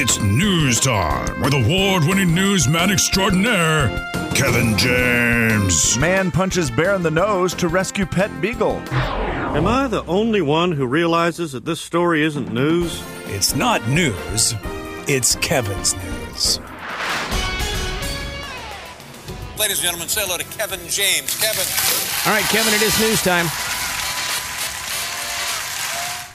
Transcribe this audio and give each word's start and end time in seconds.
It's 0.00 0.20
news 0.20 0.78
time 0.78 1.42
with 1.42 1.54
award 1.54 2.04
winning 2.04 2.32
newsman 2.32 2.92
extraordinaire, 2.92 3.88
Kevin 4.32 4.78
James. 4.78 5.98
Man 5.98 6.30
punches 6.30 6.70
bear 6.70 6.94
in 6.94 7.02
the 7.02 7.10
nose 7.10 7.52
to 7.54 7.66
rescue 7.66 8.06
pet 8.06 8.30
beagle. 8.40 8.76
Am 8.92 9.66
I 9.66 9.88
the 9.88 10.04
only 10.04 10.40
one 10.40 10.70
who 10.70 10.86
realizes 10.86 11.50
that 11.50 11.64
this 11.64 11.80
story 11.80 12.22
isn't 12.22 12.52
news? 12.52 13.02
It's 13.24 13.56
not 13.56 13.88
news, 13.88 14.54
it's 15.08 15.34
Kevin's 15.34 15.96
news. 15.96 16.60
Ladies 19.58 19.78
and 19.78 19.84
gentlemen, 19.84 20.06
say 20.06 20.20
hello 20.24 20.38
to 20.38 20.44
Kevin 20.44 20.78
James. 20.88 21.36
Kevin. 21.40 21.66
All 22.24 22.38
right, 22.38 22.48
Kevin, 22.50 22.72
it 22.72 22.82
is 22.82 22.96
news 23.00 23.20
time. 23.20 23.46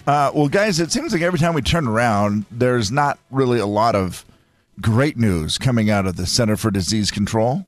Uh, 0.06 0.32
well, 0.34 0.50
guys, 0.50 0.80
it 0.80 0.92
seems 0.92 1.14
like 1.14 1.22
every 1.22 1.40
time 1.40 1.54
we 1.54 1.62
turn 1.62 1.88
around, 1.88 2.46
there's 2.52 2.92
not 2.92 3.20
really 3.32 3.60
a 3.60 3.66
lot 3.66 3.96
of 3.96 4.26
great 4.82 5.18
news 5.18 5.58
coming 5.58 5.90
out 5.90 6.06
of 6.06 6.18
the 6.18 6.26
Center 6.26 6.58
for 6.58 6.72
Disease 6.72 7.10
Control. 7.10 7.66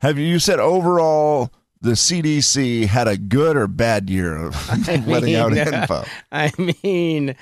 Have 0.00 0.16
you, 0.16 0.26
you 0.26 0.38
said 0.38 0.60
overall 0.60 1.50
the 1.80 1.92
CDC 1.92 2.86
had 2.86 3.08
a 3.08 3.16
good 3.16 3.56
or 3.56 3.66
bad 3.66 4.08
year 4.08 4.36
of 4.36 4.88
letting 5.06 5.34
out 5.34 5.52
mean, 5.52 5.66
info? 5.66 6.04
I 6.32 6.52
mean, 6.84 7.34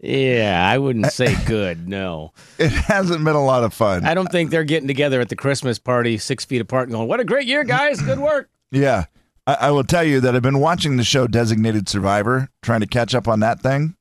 yeah, 0.00 0.68
I 0.68 0.78
wouldn't 0.78 1.12
say 1.12 1.36
good. 1.44 1.86
No, 1.88 2.32
It 2.58 2.72
hasn't 2.72 3.24
been 3.24 3.36
a 3.36 3.44
lot 3.44 3.62
of 3.62 3.72
fun. 3.72 4.04
I 4.04 4.14
don't 4.14 4.30
think 4.32 4.50
they're 4.50 4.64
getting 4.64 4.88
together 4.88 5.20
at 5.20 5.28
the 5.28 5.36
Christmas 5.36 5.78
party 5.78 6.18
six 6.18 6.44
feet 6.44 6.60
apart 6.60 6.88
and 6.88 6.92
going, 6.92 7.06
"What 7.06 7.20
a 7.20 7.24
great 7.24 7.46
year, 7.46 7.62
guys! 7.62 8.00
Good 8.00 8.18
work." 8.18 8.48
Yeah. 8.72 9.04
I, 9.46 9.54
I 9.54 9.70
will 9.70 9.84
tell 9.84 10.04
you 10.04 10.20
that 10.20 10.34
I've 10.34 10.42
been 10.42 10.60
watching 10.60 10.96
the 10.96 11.04
show 11.04 11.26
Designated 11.26 11.88
Survivor, 11.88 12.48
trying 12.62 12.80
to 12.80 12.86
catch 12.86 13.14
up 13.14 13.28
on 13.28 13.40
that 13.40 13.60
thing. 13.60 13.96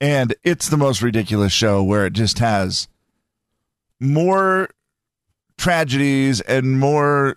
And 0.00 0.34
it's 0.44 0.68
the 0.68 0.76
most 0.76 1.02
ridiculous 1.02 1.52
show 1.52 1.82
where 1.82 2.06
it 2.06 2.14
just 2.14 2.38
has 2.38 2.88
more 4.00 4.70
tragedies 5.58 6.40
and 6.40 6.80
more 6.80 7.36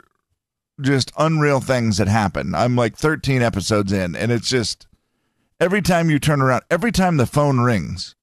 just 0.81 1.11
unreal 1.17 1.59
things 1.59 1.97
that 1.97 2.07
happen. 2.07 2.55
I'm 2.55 2.75
like 2.75 2.95
13 2.95 3.41
episodes 3.41 3.91
in, 3.91 4.15
and 4.15 4.31
it's 4.31 4.49
just 4.49 4.87
every 5.59 5.81
time 5.81 6.09
you 6.09 6.19
turn 6.19 6.41
around, 6.41 6.63
every 6.71 6.91
time 6.91 7.17
the 7.17 7.25
phone 7.25 7.59
rings, 7.59 8.15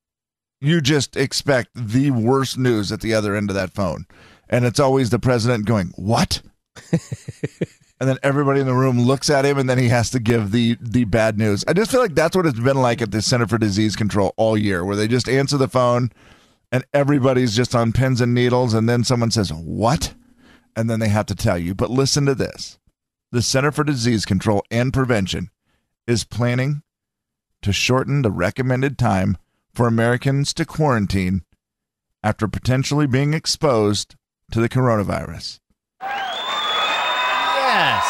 you 0.61 0.81
just 0.81 1.17
expect 1.17 1.71
the 1.75 2.11
worst 2.11 2.59
news 2.59 2.91
at 2.93 3.01
the 3.01 3.15
other 3.15 3.35
end 3.35 3.51
of 3.51 3.57
that 3.57 3.73
phone. 3.73 4.07
And 4.49 4.65
it's 4.65 4.81
always 4.81 5.11
the 5.11 5.19
president 5.19 5.67
going, 5.67 5.93
What? 5.97 6.43
and 8.01 8.09
then 8.09 8.19
everybody 8.23 8.61
in 8.61 8.67
the 8.67 8.75
room 8.75 8.99
looks 8.99 9.29
at 9.29 9.45
him 9.45 9.59
and 9.59 9.69
then 9.69 9.79
he 9.79 9.89
has 9.89 10.11
to 10.11 10.19
give 10.19 10.51
the 10.51 10.77
the 10.81 11.05
bad 11.05 11.39
news. 11.39 11.65
I 11.69 11.75
just 11.75 11.91
feel 11.91 12.01
like 12.01 12.15
that's 12.15 12.35
what 12.35 12.47
it's 12.47 12.59
been 12.59 12.81
like 12.81 13.03
at 13.03 13.11
the 13.11 13.23
Center 13.23 13.47
for 13.47 13.59
Disease 13.59 13.95
Control 13.95 14.33
all 14.37 14.57
year 14.57 14.85
where 14.85 14.97
they 14.97 15.07
just 15.07 15.29
answer 15.29 15.57
the 15.57 15.69
phone 15.69 16.11
and 16.73 16.85
everybody's 16.95 17.55
just 17.55 17.75
on 17.75 17.93
pins 17.93 18.21
and 18.21 18.35
needles 18.35 18.75
and 18.75 18.89
then 18.89 19.05
someone 19.05 19.31
says, 19.31 19.53
"What?" 19.53 20.15
and 20.75 20.89
then 20.89 21.01
they 21.01 21.09
have 21.09 21.27
to 21.27 21.35
tell 21.35 21.59
you. 21.59 21.75
But 21.75 21.91
listen 21.91 22.27
to 22.27 22.35
this. 22.35 22.79
The 23.33 23.43
Center 23.43 23.71
for 23.71 23.85
Disease 23.85 24.25
Control 24.25 24.65
and 24.71 24.93
Prevention 24.93 25.51
is 26.07 26.25
planning 26.25 26.83
to 27.63 27.73
shorten 27.73 28.23
the 28.23 28.31
recommended 28.31 28.99
time 28.99 29.37
for 29.73 29.87
Americans 29.87 30.53
to 30.55 30.65
quarantine 30.65 31.43
after 32.23 32.49
potentially 32.49 33.07
being 33.07 33.35
exposed 33.35 34.17
to 34.51 34.61
the 34.61 34.69
coronavirus. 34.69 35.61
Yes, 37.71 38.05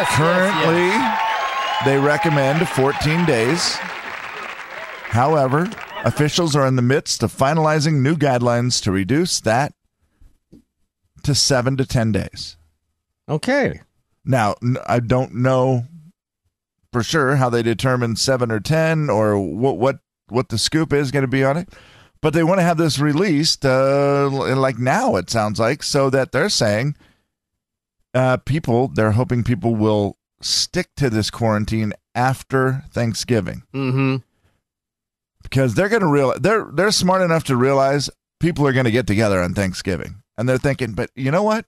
yes. 0.00 0.16
Currently, 0.16 1.90
they 1.90 1.98
recommend 1.98 2.68
14 2.68 3.24
days. 3.24 3.76
However, 5.10 5.70
officials 6.04 6.54
are 6.54 6.66
in 6.66 6.76
the 6.76 6.82
midst 6.82 7.22
of 7.22 7.32
finalizing 7.34 8.00
new 8.02 8.14
guidelines 8.14 8.82
to 8.82 8.92
reduce 8.92 9.40
that 9.40 9.72
to 11.22 11.34
seven 11.34 11.76
to 11.76 11.86
10 11.86 12.12
days. 12.12 12.56
Okay. 13.28 13.80
Now, 14.24 14.54
I 14.86 15.00
don't 15.00 15.34
know 15.34 15.86
for 16.92 17.02
sure 17.02 17.36
how 17.36 17.50
they 17.50 17.62
determine 17.62 18.16
seven 18.16 18.50
or 18.50 18.60
10 18.60 19.10
or 19.10 19.38
what, 19.38 19.78
what, 19.78 19.98
what 20.28 20.48
the 20.48 20.58
scoop 20.58 20.92
is 20.92 21.10
going 21.10 21.22
to 21.22 21.28
be 21.28 21.44
on 21.44 21.56
it, 21.56 21.68
but 22.20 22.32
they 22.32 22.44
want 22.44 22.58
to 22.58 22.64
have 22.64 22.76
this 22.76 22.98
released 22.98 23.64
uh, 23.64 24.28
like 24.30 24.78
now, 24.78 25.16
it 25.16 25.30
sounds 25.30 25.58
like, 25.58 25.82
so 25.82 26.10
that 26.10 26.32
they're 26.32 26.48
saying 26.48 26.96
uh, 28.14 28.36
people, 28.38 28.88
they're 28.88 29.12
hoping 29.12 29.44
people 29.44 29.74
will 29.74 30.16
stick 30.40 30.88
to 30.96 31.10
this 31.10 31.30
quarantine 31.30 31.92
after 32.14 32.84
Thanksgiving 32.92 33.62
Mm-hmm. 33.74 34.16
because 35.42 35.74
they're 35.74 35.88
going 35.88 36.02
to 36.02 36.08
realize 36.08 36.38
they're 36.40 36.68
they're 36.72 36.90
smart 36.90 37.22
enough 37.22 37.44
to 37.44 37.56
realize 37.56 38.10
people 38.40 38.66
are 38.66 38.72
going 38.72 38.84
to 38.84 38.90
get 38.90 39.06
together 39.06 39.42
on 39.42 39.54
Thanksgiving, 39.54 40.22
and 40.36 40.48
they're 40.48 40.58
thinking, 40.58 40.92
but 40.92 41.10
you 41.14 41.30
know 41.30 41.42
what? 41.42 41.66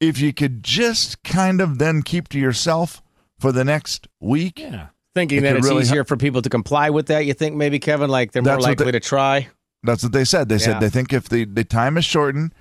If 0.00 0.20
you 0.20 0.32
could 0.32 0.62
just 0.62 1.22
kind 1.24 1.60
of 1.60 1.78
then 1.78 2.02
keep 2.02 2.28
to 2.28 2.38
yourself 2.38 3.02
for 3.38 3.50
the 3.52 3.64
next 3.64 4.06
week, 4.20 4.58
Yeah. 4.60 4.88
Thinking 5.14 5.38
It 5.38 5.42
that 5.42 5.56
it's 5.56 5.66
really 5.66 5.82
easier 5.82 6.04
for 6.04 6.16
people 6.16 6.42
to 6.42 6.48
comply 6.48 6.90
with 6.90 7.06
that, 7.06 7.24
you 7.26 7.34
think 7.34 7.56
maybe 7.56 7.78
Kevin, 7.80 8.08
like 8.10 8.30
they're 8.32 8.42
more 8.42 8.60
likely 8.60 8.86
they- 8.86 8.92
to 8.92 9.00
try. 9.00 9.48
That's 9.82 10.02
what 10.02 10.12
they 10.12 10.24
said. 10.24 10.48
They 10.48 10.56
Yeah. 10.56 10.60
said 10.60 10.80
they 10.80 10.88
think 10.90 11.12
if 11.12 11.28
the, 11.28 11.44
the 11.44 11.64
time 11.64 11.96
is 11.96 12.04
shortened, 12.04 12.52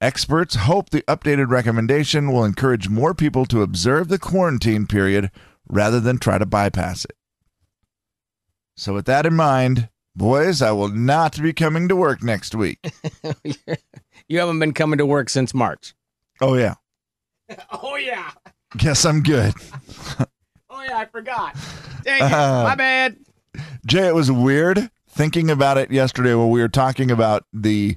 experts 0.00 0.54
hope 0.54 0.90
the 0.90 1.02
updated 1.02 1.48
recommendation 1.50 2.30
will 2.32 2.44
encourage 2.44 2.88
more 2.88 3.14
people 3.14 3.44
to 3.46 3.62
observe 3.62 4.08
the 4.08 4.18
quarantine 4.18 4.86
period 4.86 5.30
rather 5.68 6.00
than 6.00 6.18
try 6.18 6.38
to 6.38 6.46
bypass 6.46 7.04
it. 7.04 7.16
So, 8.76 8.94
with 8.94 9.06
that 9.06 9.24
in 9.26 9.34
mind, 9.34 9.88
boys, 10.16 10.60
I 10.60 10.72
will 10.72 10.88
not 10.88 11.40
be 11.40 11.52
coming 11.52 11.88
to 11.88 11.96
work 11.96 12.22
next 12.22 12.54
week. 12.54 12.78
You 14.26 14.38
haven't 14.38 14.58
been 14.58 14.72
coming 14.72 14.96
to 14.98 15.04
work 15.04 15.28
since 15.28 15.52
March. 15.52 15.94
Oh, 16.40 16.54
yeah. 16.54 16.74
Oh 17.72 17.96
yeah. 17.96 18.30
Guess 18.76 19.04
I'm 19.04 19.22
good. 19.22 19.52
Oh 20.70 20.82
yeah, 20.82 20.98
I 20.98 21.04
forgot. 21.04 21.56
Dang 22.02 22.22
it. 22.24 22.32
Uh, 22.32 22.64
My 22.64 22.74
bad. 22.74 23.16
Jay, 23.86 24.08
it 24.08 24.14
was 24.14 24.32
weird 24.32 24.90
thinking 25.08 25.48
about 25.50 25.78
it 25.78 25.90
yesterday 25.92 26.34
when 26.34 26.50
we 26.50 26.60
were 26.60 26.68
talking 26.68 27.12
about 27.12 27.44
the 27.52 27.96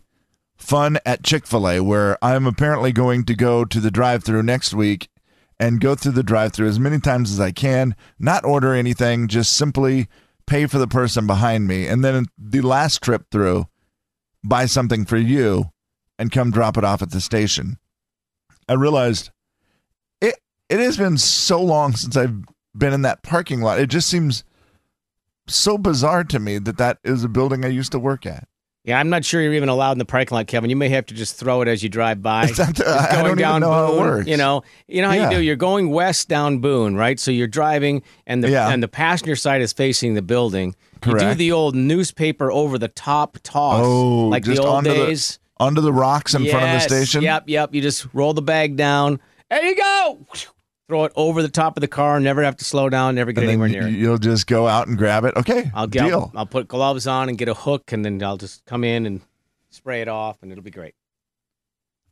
fun 0.57 0.97
at 1.05 1.23
Chick 1.23 1.45
fil 1.47 1.69
A, 1.69 1.79
where 1.81 2.17
I'm 2.21 2.45
apparently 2.45 2.91
going 2.91 3.23
to 3.25 3.35
go 3.35 3.65
to 3.65 3.79
the 3.79 3.91
drive 3.91 4.23
through 4.23 4.43
next 4.43 4.73
week 4.73 5.09
and 5.59 5.81
go 5.81 5.95
through 5.95 6.11
the 6.13 6.23
drive 6.23 6.53
through 6.53 6.67
as 6.67 6.79
many 6.79 6.99
times 6.99 7.31
as 7.31 7.39
I 7.39 7.51
can, 7.51 7.95
not 8.19 8.45
order 8.45 8.73
anything, 8.73 9.27
just 9.27 9.55
simply 9.55 10.07
pay 10.45 10.65
for 10.65 10.77
the 10.77 10.87
person 10.87 11.27
behind 11.27 11.67
me. 11.67 11.87
And 11.87 12.03
then 12.03 12.25
the 12.37 12.61
last 12.61 13.01
trip 13.01 13.25
through, 13.31 13.67
buy 14.43 14.65
something 14.65 15.05
for 15.05 15.17
you 15.17 15.71
and 16.19 16.31
come 16.31 16.51
drop 16.51 16.77
it 16.77 16.83
off 16.83 17.01
at 17.01 17.11
the 17.11 17.21
station. 17.21 17.77
I 18.67 18.73
realized 18.73 19.31
it 20.21 20.35
it 20.69 20.79
has 20.79 20.97
been 20.97 21.17
so 21.17 21.61
long 21.61 21.95
since 21.95 22.17
I've 22.17 22.43
been 22.75 22.93
in 22.93 23.01
that 23.03 23.23
parking 23.23 23.61
lot. 23.61 23.79
It 23.79 23.89
just 23.89 24.09
seems 24.09 24.43
so 25.47 25.77
bizarre 25.77 26.23
to 26.25 26.39
me 26.39 26.57
that 26.59 26.77
that 26.77 26.99
is 27.03 27.23
a 27.23 27.29
building 27.29 27.63
I 27.63 27.69
used 27.69 27.91
to 27.93 27.99
work 27.99 28.25
at. 28.25 28.47
Yeah, 28.87 28.99
I'm 28.99 29.09
not 29.09 29.25
sure 29.25 29.41
you're 29.41 29.53
even 29.53 29.67
allowed 29.67 29.91
in 29.91 29.97
the 29.97 30.05
parking 30.05 30.33
lot, 30.35 30.47
Kevin. 30.47 30.69
You 30.69 30.77
may 30.77 30.87
have 30.89 31.05
to 31.07 31.13
just 31.13 31.35
throw 31.35 31.61
it 31.61 31.67
as 31.67 31.83
you 31.83 31.89
drive 31.89 32.21
by. 32.23 32.45
It's 32.45 32.57
not- 32.57 32.73
Just 32.73 32.87
I 32.87 33.21
don't 33.21 33.37
even 33.37 33.59
know 33.59 33.71
how 33.71 33.93
it 33.93 33.99
works. 33.99 34.27
You 34.29 34.37
know, 34.37 34.63
you 34.87 35.01
know 35.01 35.09
how 35.09 35.13
Yeah. 35.15 35.29
you 35.29 35.37
do. 35.37 35.43
You're 35.43 35.57
going 35.57 35.89
west 35.89 36.29
down 36.29 36.59
Boone, 36.59 36.95
right? 36.95 37.19
So 37.19 37.29
you're 37.29 37.47
driving, 37.47 38.01
and 38.25 38.41
the 38.41 38.49
Yeah. 38.49 38.69
and 38.69 38.81
the 38.81 38.87
passenger 38.87 39.35
side 39.35 39.61
is 39.61 39.73
facing 39.73 40.13
the 40.13 40.21
building. 40.21 40.73
You 41.05 41.19
do 41.19 41.33
the 41.35 41.51
old 41.51 41.75
newspaper 41.75 42.49
over 42.51 42.77
the 42.79 42.87
top 42.87 43.37
toss, 43.43 43.81
Oh, 43.85 44.27
like 44.29 44.45
the 44.45 44.57
old 44.57 44.69
onto 44.69 44.89
the- 44.89 44.95
days. 45.07 45.37
Onto 45.59 45.81
the 45.81 45.91
rocks 45.91 46.33
in 46.33 46.45
front 46.45 46.65
of 46.65 46.71
the 46.71 46.79
station. 46.79 47.23
Yep, 47.23 47.45
yep. 47.47 47.73
You 47.75 47.81
just 47.81 48.05
roll 48.13 48.33
the 48.33 48.41
bag 48.41 48.77
down. 48.77 49.19
There 49.49 49.65
you 49.65 49.75
go. 49.75 50.19
Throw 50.87 51.03
it 51.03 51.11
over 51.15 51.41
the 51.41 51.49
top 51.49 51.75
of 51.75 51.81
the 51.81 51.87
car. 51.87 52.19
Never 52.19 52.43
have 52.43 52.55
to 52.57 52.65
slow 52.65 52.87
down. 52.89 53.15
Never 53.15 53.33
get 53.33 53.43
anywhere 53.43 53.67
near 53.67 53.87
it. 53.87 53.91
you'll 53.91 54.17
just 54.17 54.47
go 54.47 54.67
out 54.67 54.87
and 54.87 54.97
grab 54.97 55.25
it. 55.25 55.35
Okay, 55.35 55.69
I'll 55.73 55.87
get. 55.87 56.05
deal. 56.05 56.31
I'll, 56.33 56.39
I'll 56.39 56.45
put 56.45 56.67
gloves 56.69 57.07
on 57.07 57.27
and 57.27 57.37
get 57.37 57.49
a 57.49 57.53
hook, 57.53 57.91
and 57.91 58.05
then 58.05 58.23
I'll 58.23 58.37
just 58.37 58.63
come 58.65 58.85
in 58.85 59.05
and 59.05 59.21
spray 59.69 60.01
it 60.01 60.07
off, 60.07 60.37
and 60.41 60.51
it'll 60.51 60.63
be 60.63 60.71
great. 60.71 60.95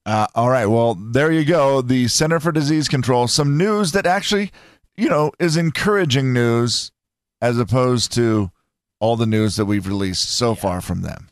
Uh, 0.06 0.28
all 0.36 0.50
right. 0.50 0.66
Well, 0.66 0.96
there 0.96 1.32
you 1.32 1.46
go. 1.46 1.82
The 1.82 2.08
Center 2.08 2.40
for 2.40 2.52
Disease 2.52 2.88
Control. 2.88 3.28
Some 3.28 3.58
news 3.58 3.94
that 3.94 4.06
actually, 4.06 4.52
you 4.96 5.10
know, 5.10 5.32
is 5.40 5.58
encouraging 5.58 6.34
news 6.34 6.92
as 7.42 7.58
opposed 7.58 8.12
to 8.14 8.52
all 9.00 9.16
the 9.16 9.26
news 9.26 9.56
that 9.56 9.66
we've 9.66 9.88
released 9.88 10.30
so 10.30 10.54
far 10.54 10.82
from 10.82 11.02
them. 11.02 11.30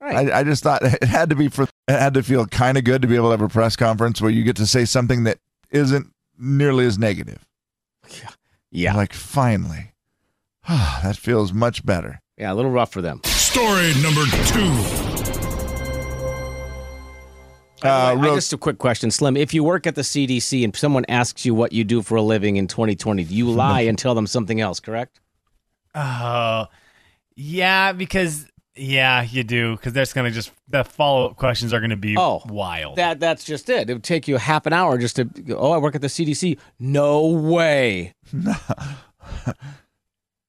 Right. 0.00 0.30
I, 0.30 0.40
I 0.40 0.44
just 0.44 0.62
thought 0.62 0.82
it 0.82 1.04
had 1.04 1.30
to 1.30 1.36
be 1.36 1.48
for 1.48 1.62
it 1.62 1.70
had 1.88 2.14
to 2.14 2.22
feel 2.22 2.46
kind 2.46 2.76
of 2.76 2.84
good 2.84 3.02
to 3.02 3.08
be 3.08 3.16
able 3.16 3.28
to 3.28 3.32
have 3.32 3.42
a 3.42 3.48
press 3.48 3.76
conference 3.76 4.20
where 4.20 4.30
you 4.30 4.42
get 4.42 4.56
to 4.56 4.66
say 4.66 4.84
something 4.84 5.24
that 5.24 5.38
isn't 5.70 6.12
nearly 6.38 6.86
as 6.86 6.98
negative. 6.98 7.46
yeah. 8.70 8.94
Like 8.94 9.12
finally, 9.12 9.92
that 10.68 11.16
feels 11.16 11.52
much 11.52 11.84
better. 11.84 12.20
Yeah, 12.36 12.52
a 12.52 12.54
little 12.54 12.70
rough 12.70 12.92
for 12.92 13.00
them. 13.02 13.20
Story 13.24 13.92
number 14.02 14.24
two. 14.46 14.72
Uh, 17.82 18.14
way, 18.16 18.22
real- 18.22 18.34
just 18.34 18.52
a 18.52 18.56
quick 18.56 18.78
question, 18.78 19.10
Slim. 19.10 19.36
If 19.36 19.52
you 19.52 19.62
work 19.62 19.86
at 19.86 19.94
the 19.94 20.00
CDC 20.02 20.64
and 20.64 20.74
someone 20.74 21.04
asks 21.08 21.44
you 21.44 21.54
what 21.54 21.72
you 21.72 21.84
do 21.84 22.00
for 22.02 22.16
a 22.16 22.22
living 22.22 22.56
in 22.56 22.66
2020, 22.66 23.24
do 23.24 23.34
you 23.34 23.50
lie 23.50 23.82
and 23.82 23.98
tell 23.98 24.14
them 24.14 24.26
something 24.26 24.60
else? 24.60 24.80
Correct? 24.80 25.20
Oh, 25.94 26.66
yeah, 27.36 27.92
because 27.92 28.46
Yeah, 28.76 29.22
you 29.22 29.44
do, 29.44 29.76
because 29.76 29.92
that's 29.92 30.12
gonna 30.12 30.30
just 30.30 30.50
the 30.68 30.82
follow 30.84 31.26
up 31.30 31.36
questions 31.36 31.72
are 31.72 31.80
gonna 31.80 31.96
be 31.96 32.16
Oh, 32.18 32.42
wild. 32.46 32.96
That 32.96 33.20
that's 33.20 33.44
just 33.44 33.68
it. 33.68 33.88
It 33.88 33.92
would 33.92 34.02
take 34.02 34.26
you 34.26 34.36
half 34.36 34.66
an 34.66 34.72
hour 34.72 34.98
just 34.98 35.16
to 35.16 35.28
oh, 35.56 35.70
I 35.72 35.78
work 35.78 35.94
at 35.94 36.00
the 36.00 36.08
CDC. 36.08 36.58
No 36.78 37.26
way. 37.28 38.14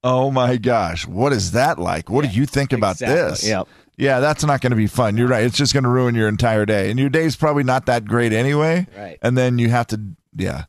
Oh 0.07 0.29
my 0.29 0.57
gosh, 0.57 1.07
what 1.07 1.33
is 1.33 1.53
that 1.53 1.79
like? 1.79 2.11
What 2.11 2.23
do 2.23 2.29
you 2.29 2.45
think 2.45 2.71
about 2.73 2.91
exactly, 2.91 3.15
this? 3.15 3.47
yep. 3.47 3.67
Yeah, 3.97 4.19
that's 4.19 4.43
not 4.45 4.61
going 4.61 4.69
to 4.69 4.75
be 4.75 4.85
fun. 4.85 5.17
You're 5.17 5.27
right. 5.27 5.43
It's 5.43 5.57
just 5.57 5.73
going 5.73 5.83
to 5.83 5.89
ruin 5.89 6.13
your 6.13 6.27
entire 6.27 6.63
day. 6.63 6.91
And 6.91 6.99
your 6.99 7.09
day's 7.09 7.35
probably 7.35 7.63
not 7.63 7.87
that 7.87 8.05
great 8.05 8.31
anyway. 8.31 8.85
Right. 8.95 9.17
And 9.23 9.35
then 9.35 9.57
you 9.57 9.69
have 9.71 9.87
to, 9.87 9.99
yeah, 10.35 10.65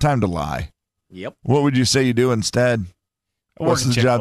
time 0.00 0.20
to 0.20 0.26
lie. 0.26 0.72
Yep. 1.08 1.36
What 1.44 1.62
would 1.62 1.78
you 1.78 1.86
say 1.86 2.02
you 2.02 2.12
do 2.12 2.30
instead? 2.30 2.84
I 3.58 3.62
work 3.62 3.70
What's 3.70 3.86
at 3.88 3.94
the 3.94 4.02
job? 4.02 4.20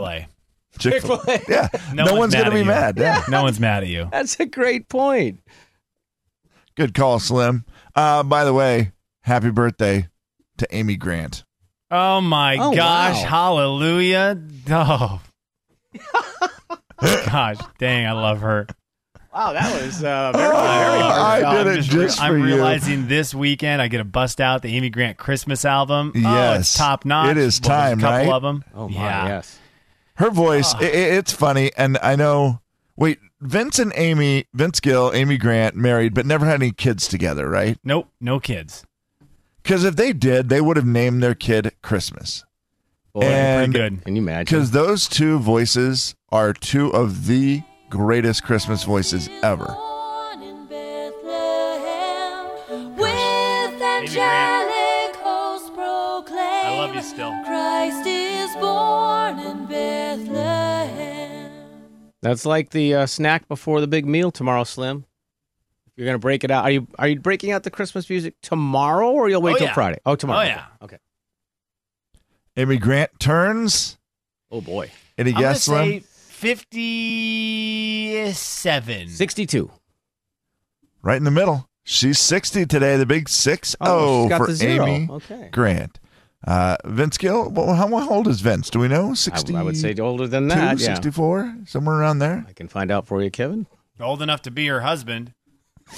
Chick-fil-A. 0.78 1.26
Chick-fil-A. 1.38 1.52
Yeah. 1.52 1.68
No 1.94 2.06
No, 2.06 2.12
one's 2.12 2.20
one's 2.20 2.34
going 2.36 2.46
to 2.46 2.52
be 2.52 2.60
you. 2.60 2.66
mad. 2.66 2.98
Yeah. 2.98 3.24
No 3.30 3.44
one's 3.44 3.60
mad 3.60 3.84
at 3.84 3.90
you. 3.90 4.08
That's 4.12 4.40
a 4.40 4.46
great 4.46 4.90
point. 4.90 5.40
Good 6.76 6.94
call, 6.94 7.20
Slim. 7.20 7.66
Uh, 7.96 8.24
by 8.24 8.44
the 8.44 8.54
way, 8.54 8.92
happy 9.22 9.50
birthday 9.50 10.08
to 10.58 10.68
Amy 10.76 10.96
Grant. 10.96 11.44
Oh 11.90 12.20
my 12.22 12.58
Oh, 12.58 12.76
gosh! 12.76 13.22
wow. 13.24 13.30
Hallelujah! 13.30 14.38
Oh, 14.70 15.22
gosh, 17.02 17.58
dang! 17.80 18.06
I 18.06 18.12
love 18.12 18.42
her. 18.42 18.68
Wow, 19.34 19.54
that 19.54 19.82
was 19.84 20.04
uh, 20.04 20.32
very, 20.36 20.48
Oh, 20.48 20.52
very 20.52 20.64
I 20.64 21.42
I'm 21.46 21.66
did 21.66 21.78
it 21.78 21.82
just 21.84 22.20
I'm 22.22 22.34
for 22.34 22.38
you. 22.40 22.44
realizing 22.46 23.08
this 23.08 23.36
weekend 23.36 23.82
I 23.82 23.88
get 23.88 24.00
to 24.00 24.04
bust 24.04 24.42
out 24.42 24.64
the 24.64 24.76
Amy 24.76 24.90
Grant 24.90 25.18
Christmas 25.18 25.64
album. 25.64 26.12
oh, 26.16 26.20
Yes. 26.20 26.60
it's 26.62 26.78
top 26.78 27.06
notch. 27.06 27.32
It 27.32 27.38
is 27.38 27.62
Well, 27.64 27.70
there's 27.70 27.90
time, 27.90 28.00
a 28.00 28.02
couple 28.02 28.18
right? 28.18 28.30
of 28.36 28.42
them. 28.42 28.64
Oh 28.74 28.90
my, 28.90 28.96
yeah. 28.96 29.28
yes. 29.28 29.60
Her 30.18 30.30
voice, 30.30 30.74
Ah. 30.75 30.80
i 30.81 30.86
i- 30.86 30.88
it's 31.18 31.31
funny. 31.31 31.72
And 31.78 31.98
I 32.02 32.16
know, 32.16 32.62
wait, 32.96 33.19
Vince 33.40 33.78
and 33.80 33.94
Amy, 33.96 34.46
Vince 34.54 34.80
Gill, 34.80 35.12
Amy 35.14 35.38
Grant, 35.38 35.75
married, 35.75 36.14
but 36.14 36.25
never 36.25 36.46
had 36.46 36.56
any 36.62 36.72
kids 36.72 37.08
together, 37.08 37.50
right? 37.50 37.78
Nope, 37.84 38.10
no 38.19 38.40
kids. 38.40 38.84
Because 39.62 39.84
if 39.84 39.96
they 39.96 40.14
did, 40.14 40.50
they 40.50 40.62
would 40.62 40.78
have 40.78 40.86
named 40.86 41.22
their 41.22 41.36
kid 41.36 41.72
Christmas. 41.84 42.44
Boy, 43.14 43.22
And- 43.24 43.74
Pretty 43.74 43.90
good. 43.96 44.06
can 44.06 44.16
you 44.16 44.22
imagine? 44.22 44.46
Because 44.46 44.72
those 44.72 45.08
two 45.08 45.40
voices 45.40 46.16
are 46.31 46.54
two 46.54 46.90
of 46.94 47.28
the 47.28 47.62
greatest 47.90 48.44
Christmas 48.44 48.84
voices 48.84 49.30
ever. 49.44 49.66
Born 49.66 50.42
in 50.42 50.66
Bethlehem, 50.68 52.46
with 52.96 52.98
Grant. 52.98 53.81
angelic 53.81 55.16
hosts 55.18 55.69
proclaim. 55.69 56.66
I 56.66 56.78
love 56.78 56.96
you 56.96 57.02
still. 57.02 57.34
Christ 57.46 58.06
is 58.08 58.54
born 58.56 59.06
That's 62.28 62.46
like 62.46 62.70
the 62.72 62.94
uh, 62.96 63.06
snack 63.06 63.48
before 63.48 63.80
the 63.82 63.88
big 63.88 64.06
meal 64.06 64.32
tomorrow, 64.32 64.64
Slim. 64.64 65.06
If 65.88 65.94
you're 65.96 66.06
gonna 66.06 66.20
break 66.20 66.44
it 66.44 66.52
out, 66.52 66.64
are 66.66 66.72
you 66.72 66.88
are 67.00 67.08
you 67.08 67.20
breaking 67.20 67.52
out 67.52 67.64
the 67.64 67.72
Christmas 67.72 68.10
music 68.10 68.36
tomorrow, 68.42 69.10
or 69.12 69.30
you'll 69.30 69.42
wait 69.42 69.56
Oh, 69.56 69.58
till 69.58 69.68
yeah. 69.68 69.74
Friday? 69.74 70.00
Oh, 70.06 70.16
tomorrow. 70.16 70.42
Oh, 70.42 70.44
yeah. 70.44 70.66
Okay. 70.82 70.98
Amy 72.58 72.78
Grant 72.78 73.12
turns. 73.20 73.98
Oh 74.52 74.62
boy. 74.62 74.92
Any 75.18 75.34
I'm 75.34 75.40
guess, 75.42 75.64
Slim? 75.64 75.86
say 75.86 76.00
fifty-seven. 77.88 79.08
Sixty-two. 79.10 79.72
Right 81.02 81.18
in 81.18 81.24
the 81.24 81.32
middle. 81.32 81.68
She's 81.90 82.20
60 82.20 82.66
today, 82.66 82.98
the 82.98 83.06
big 83.06 83.30
6 83.30 83.76
Oh, 83.80 84.24
she's 84.24 84.30
got 84.30 84.38
for 84.40 84.48
the 84.48 84.54
zero. 84.56 84.86
Amy 84.86 85.08
Okay. 85.10 85.48
Grant. 85.54 86.00
Uh, 86.45 86.78
Vince 86.86 87.18
Gill, 87.18 87.50
well, 87.50 87.74
how, 87.74 87.88
how 87.88 88.10
old 88.10 88.28
is 88.28 88.42
Vince? 88.42 88.69
Do 88.69 88.80
we 88.80 88.88
know? 88.88 89.12
I, 89.12 89.13
60, 89.16 89.56
I 89.56 89.63
would 89.63 89.75
say 89.75 89.95
older 89.95 90.28
than 90.28 90.48
that. 90.50 90.80
Yeah. 90.80 90.94
64, 90.95 91.57
somewhere 91.66 91.95
around 91.95 92.19
there. 92.19 92.45
I 92.48 92.54
can 92.54 92.68
find 92.68 92.92
out 92.92 93.07
for 93.07 93.22
you, 93.24 93.31
Kevin. 93.31 93.66
Old 94.00 94.22
enough 94.22 94.44
to 94.44 94.51
be 94.51 94.68
her 94.68 94.81
husband. 94.81 95.34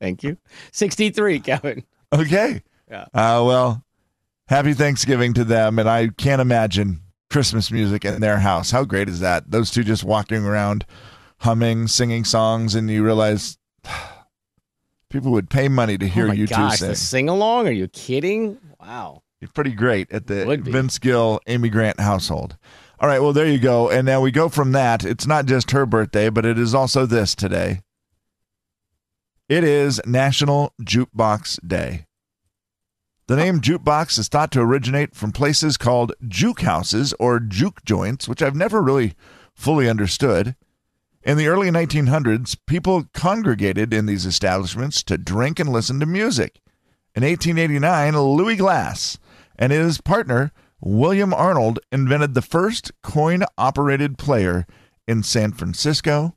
Thank 0.00 0.22
you. 0.24 0.36
Sixty-three, 0.72 1.40
Kevin. 1.40 1.84
Okay. 2.12 2.62
Yeah. 2.90 3.04
Uh, 3.14 3.42
well, 3.44 3.84
happy 4.48 4.72
Thanksgiving 4.74 5.32
to 5.34 5.44
them. 5.44 5.78
And 5.78 5.88
I 5.88 6.08
can't 6.08 6.40
imagine 6.40 7.00
Christmas 7.30 7.70
music 7.70 8.04
in 8.04 8.20
their 8.20 8.38
house. 8.38 8.70
How 8.70 8.84
great 8.84 9.08
is 9.08 9.20
that? 9.20 9.50
Those 9.50 9.70
two 9.70 9.84
just 9.84 10.02
walking 10.04 10.44
around, 10.44 10.84
humming, 11.38 11.86
singing 11.86 12.24
songs, 12.24 12.74
and 12.74 12.90
you 12.90 13.04
realize 13.04 13.58
people 15.12 15.30
would 15.32 15.50
pay 15.50 15.68
money 15.68 15.96
to 15.98 16.08
hear 16.08 16.24
oh 16.24 16.28
my 16.28 16.34
you 16.34 16.46
gosh, 16.46 16.78
two 16.80 16.86
the 16.86 16.94
sing. 16.96 17.26
sing 17.26 17.28
along? 17.28 17.68
Are 17.68 17.72
you 17.72 17.86
kidding? 17.88 18.58
Wow. 18.80 19.22
You're 19.40 19.50
pretty 19.50 19.72
great 19.72 20.10
at 20.10 20.26
the 20.26 20.56
Vince 20.62 20.98
Gill, 20.98 21.40
Amy 21.46 21.68
Grant 21.68 22.00
household. 22.00 22.56
All 22.98 23.08
right, 23.08 23.20
well, 23.20 23.32
there 23.32 23.46
you 23.46 23.58
go. 23.58 23.90
And 23.90 24.06
now 24.06 24.20
we 24.20 24.30
go 24.30 24.48
from 24.48 24.72
that. 24.72 25.04
It's 25.04 25.26
not 25.26 25.46
just 25.46 25.72
her 25.72 25.84
birthday, 25.84 26.30
but 26.30 26.46
it 26.46 26.58
is 26.58 26.74
also 26.74 27.06
this 27.06 27.34
today. 27.34 27.80
It 29.48 29.64
is 29.64 30.00
National 30.06 30.72
Jukebox 30.80 31.66
Day. 31.66 32.06
The 33.26 33.36
name 33.36 33.60
jukebox 33.60 34.18
is 34.18 34.28
thought 34.28 34.52
to 34.52 34.60
originate 34.60 35.14
from 35.14 35.32
places 35.32 35.76
called 35.76 36.12
juke 36.28 36.60
houses 36.60 37.12
or 37.18 37.40
juke 37.40 37.84
joints, 37.84 38.28
which 38.28 38.42
I've 38.42 38.56
never 38.56 38.80
really 38.80 39.14
fully 39.54 39.88
understood. 39.88 40.54
In 41.24 41.38
the 41.38 41.46
early 41.46 41.70
1900s, 41.70 42.56
people 42.66 43.04
congregated 43.14 43.94
in 43.94 44.06
these 44.06 44.26
establishments 44.26 45.04
to 45.04 45.16
drink 45.16 45.60
and 45.60 45.70
listen 45.70 46.00
to 46.00 46.06
music. 46.06 46.60
In 47.14 47.22
1889, 47.22 48.18
Louis 48.18 48.56
Glass 48.56 49.18
and 49.56 49.70
his 49.70 50.00
partner, 50.00 50.50
William 50.80 51.32
Arnold, 51.32 51.78
invented 51.92 52.34
the 52.34 52.42
first 52.42 52.90
coin 53.02 53.44
operated 53.56 54.18
player 54.18 54.66
in 55.06 55.22
San 55.22 55.52
Francisco, 55.52 56.36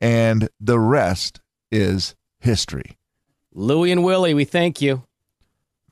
and 0.00 0.48
the 0.60 0.78
rest 0.78 1.40
is 1.72 2.14
history. 2.38 2.98
Louie 3.52 3.90
and 3.90 4.04
Willie, 4.04 4.34
we 4.34 4.44
thank 4.44 4.80
you. 4.80 5.02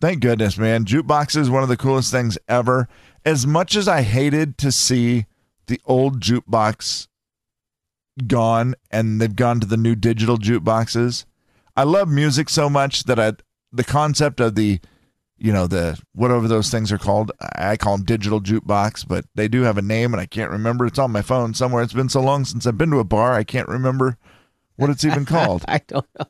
Thank 0.00 0.20
goodness, 0.20 0.56
man. 0.56 0.84
Jukebox 0.84 1.36
is 1.36 1.50
one 1.50 1.64
of 1.64 1.68
the 1.68 1.76
coolest 1.76 2.12
things 2.12 2.38
ever. 2.46 2.86
As 3.24 3.48
much 3.48 3.74
as 3.74 3.88
I 3.88 4.02
hated 4.02 4.56
to 4.58 4.70
see 4.70 5.26
the 5.66 5.80
old 5.84 6.20
jukebox 6.20 7.07
gone 8.26 8.74
and 8.90 9.20
they've 9.20 9.36
gone 9.36 9.60
to 9.60 9.66
the 9.66 9.76
new 9.76 9.94
digital 9.94 10.36
jukeboxes, 10.38 11.24
I 11.76 11.84
love 11.84 12.08
music 12.08 12.48
so 12.48 12.68
much 12.68 13.04
that 13.04 13.18
I 13.20 13.34
the 13.72 13.84
concept 13.84 14.40
of 14.40 14.54
the 14.54 14.80
you 15.36 15.52
know 15.52 15.66
the 15.68 16.00
whatever 16.14 16.48
those 16.48 16.68
things 16.70 16.90
are 16.90 16.98
called 16.98 17.30
i 17.54 17.76
call 17.76 17.96
them 17.96 18.04
digital 18.04 18.40
jukebox 18.40 19.06
but 19.06 19.24
they 19.36 19.46
do 19.46 19.62
have 19.62 19.78
a 19.78 19.82
name 19.82 20.12
and 20.12 20.20
i 20.20 20.26
can't 20.26 20.50
remember 20.50 20.84
it's 20.84 20.98
on 20.98 21.12
my 21.12 21.22
phone 21.22 21.54
somewhere 21.54 21.80
it's 21.82 21.92
been 21.92 22.08
so 22.08 22.20
long 22.20 22.44
since 22.44 22.66
i've 22.66 22.76
been 22.78 22.90
to 22.90 22.98
a 22.98 23.04
bar 23.04 23.34
i 23.34 23.44
can't 23.44 23.68
remember 23.68 24.16
what 24.76 24.90
it's 24.90 25.04
even 25.04 25.24
called 25.26 25.64
I 25.68 25.80
don't 25.86 26.04
know. 26.18 26.26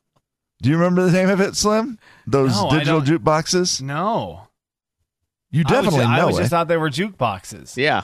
do 0.61 0.69
you 0.69 0.77
remember 0.77 1.07
the 1.07 1.13
name 1.13 1.31
of 1.31 1.41
it 1.41 1.57
slim 1.57 1.99
those 2.27 2.51
No, 2.61 2.69
digital 2.71 3.01
jukeboxes 3.01 3.81
No, 3.81 4.49
you 5.51 5.65
definitely 5.65 6.01
I 6.01 6.09
was, 6.09 6.17
know 6.19 6.23
I 6.23 6.25
was 6.27 6.37
it. 6.37 6.41
just 6.41 6.51
thought 6.51 6.69
they 6.69 6.77
were 6.77 6.91
jukeboxes. 6.91 7.77
Yeah. 7.79 8.03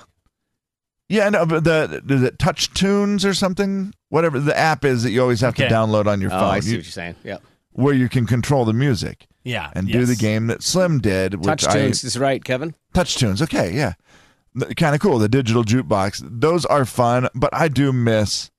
Yeah, 1.08 1.28
no, 1.28 1.46
but 1.46 1.64
the 1.64 2.02
is 2.08 2.22
it 2.22 2.38
Touch 2.38 2.72
Tunes 2.74 3.24
or 3.24 3.34
something? 3.34 3.92
Whatever 4.08 4.38
the 4.40 4.56
app 4.56 4.84
is 4.84 5.02
that 5.02 5.10
you 5.10 5.20
always 5.20 5.40
have 5.40 5.54
Okay. 5.54 5.68
to 5.68 5.74
download 5.74 6.06
on 6.06 6.20
your 6.20 6.32
Oh, 6.32 6.38
phone, 6.38 6.50
I 6.50 6.60
see 6.60 6.70
you- 6.72 6.76
what 6.78 6.84
you're 6.84 6.90
saying. 6.92 7.14
Yep. 7.24 7.42
where 7.72 7.94
you 7.94 8.08
can 8.08 8.24
control 8.26 8.64
the 8.64 8.72
music 8.72 9.26
Yeah, 9.42 9.70
and 9.74 9.88
do 9.90 10.06
the 10.06 10.14
game 10.16 10.46
that 10.46 10.62
Slim 10.62 11.00
did, 11.00 11.34
which 11.34 11.44
Touch 11.62 11.64
tunes 11.72 12.04
is 12.04 12.16
right, 12.18 12.42
Kevin. 12.44 12.74
Touch 12.92 13.16
Tunes. 13.16 13.42
Okay, 13.42 13.74
yeah, 13.74 13.94
kind 14.76 14.94
of 14.94 15.00
cool. 15.00 15.18
The 15.18 15.28
digital 15.28 15.64
jukebox; 15.64 16.22
those 16.24 16.64
are 16.66 16.84
fun, 16.84 17.28
but 17.34 17.50
I 17.52 17.66
do 17.68 17.92
miss 17.92 18.50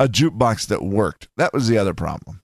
a 0.00 0.06
jukebox 0.08 0.68
that 0.68 0.82
worked. 0.84 1.28
That 1.36 1.52
was 1.52 1.66
the 1.68 1.76
other 1.76 1.92
problem. 1.92 2.40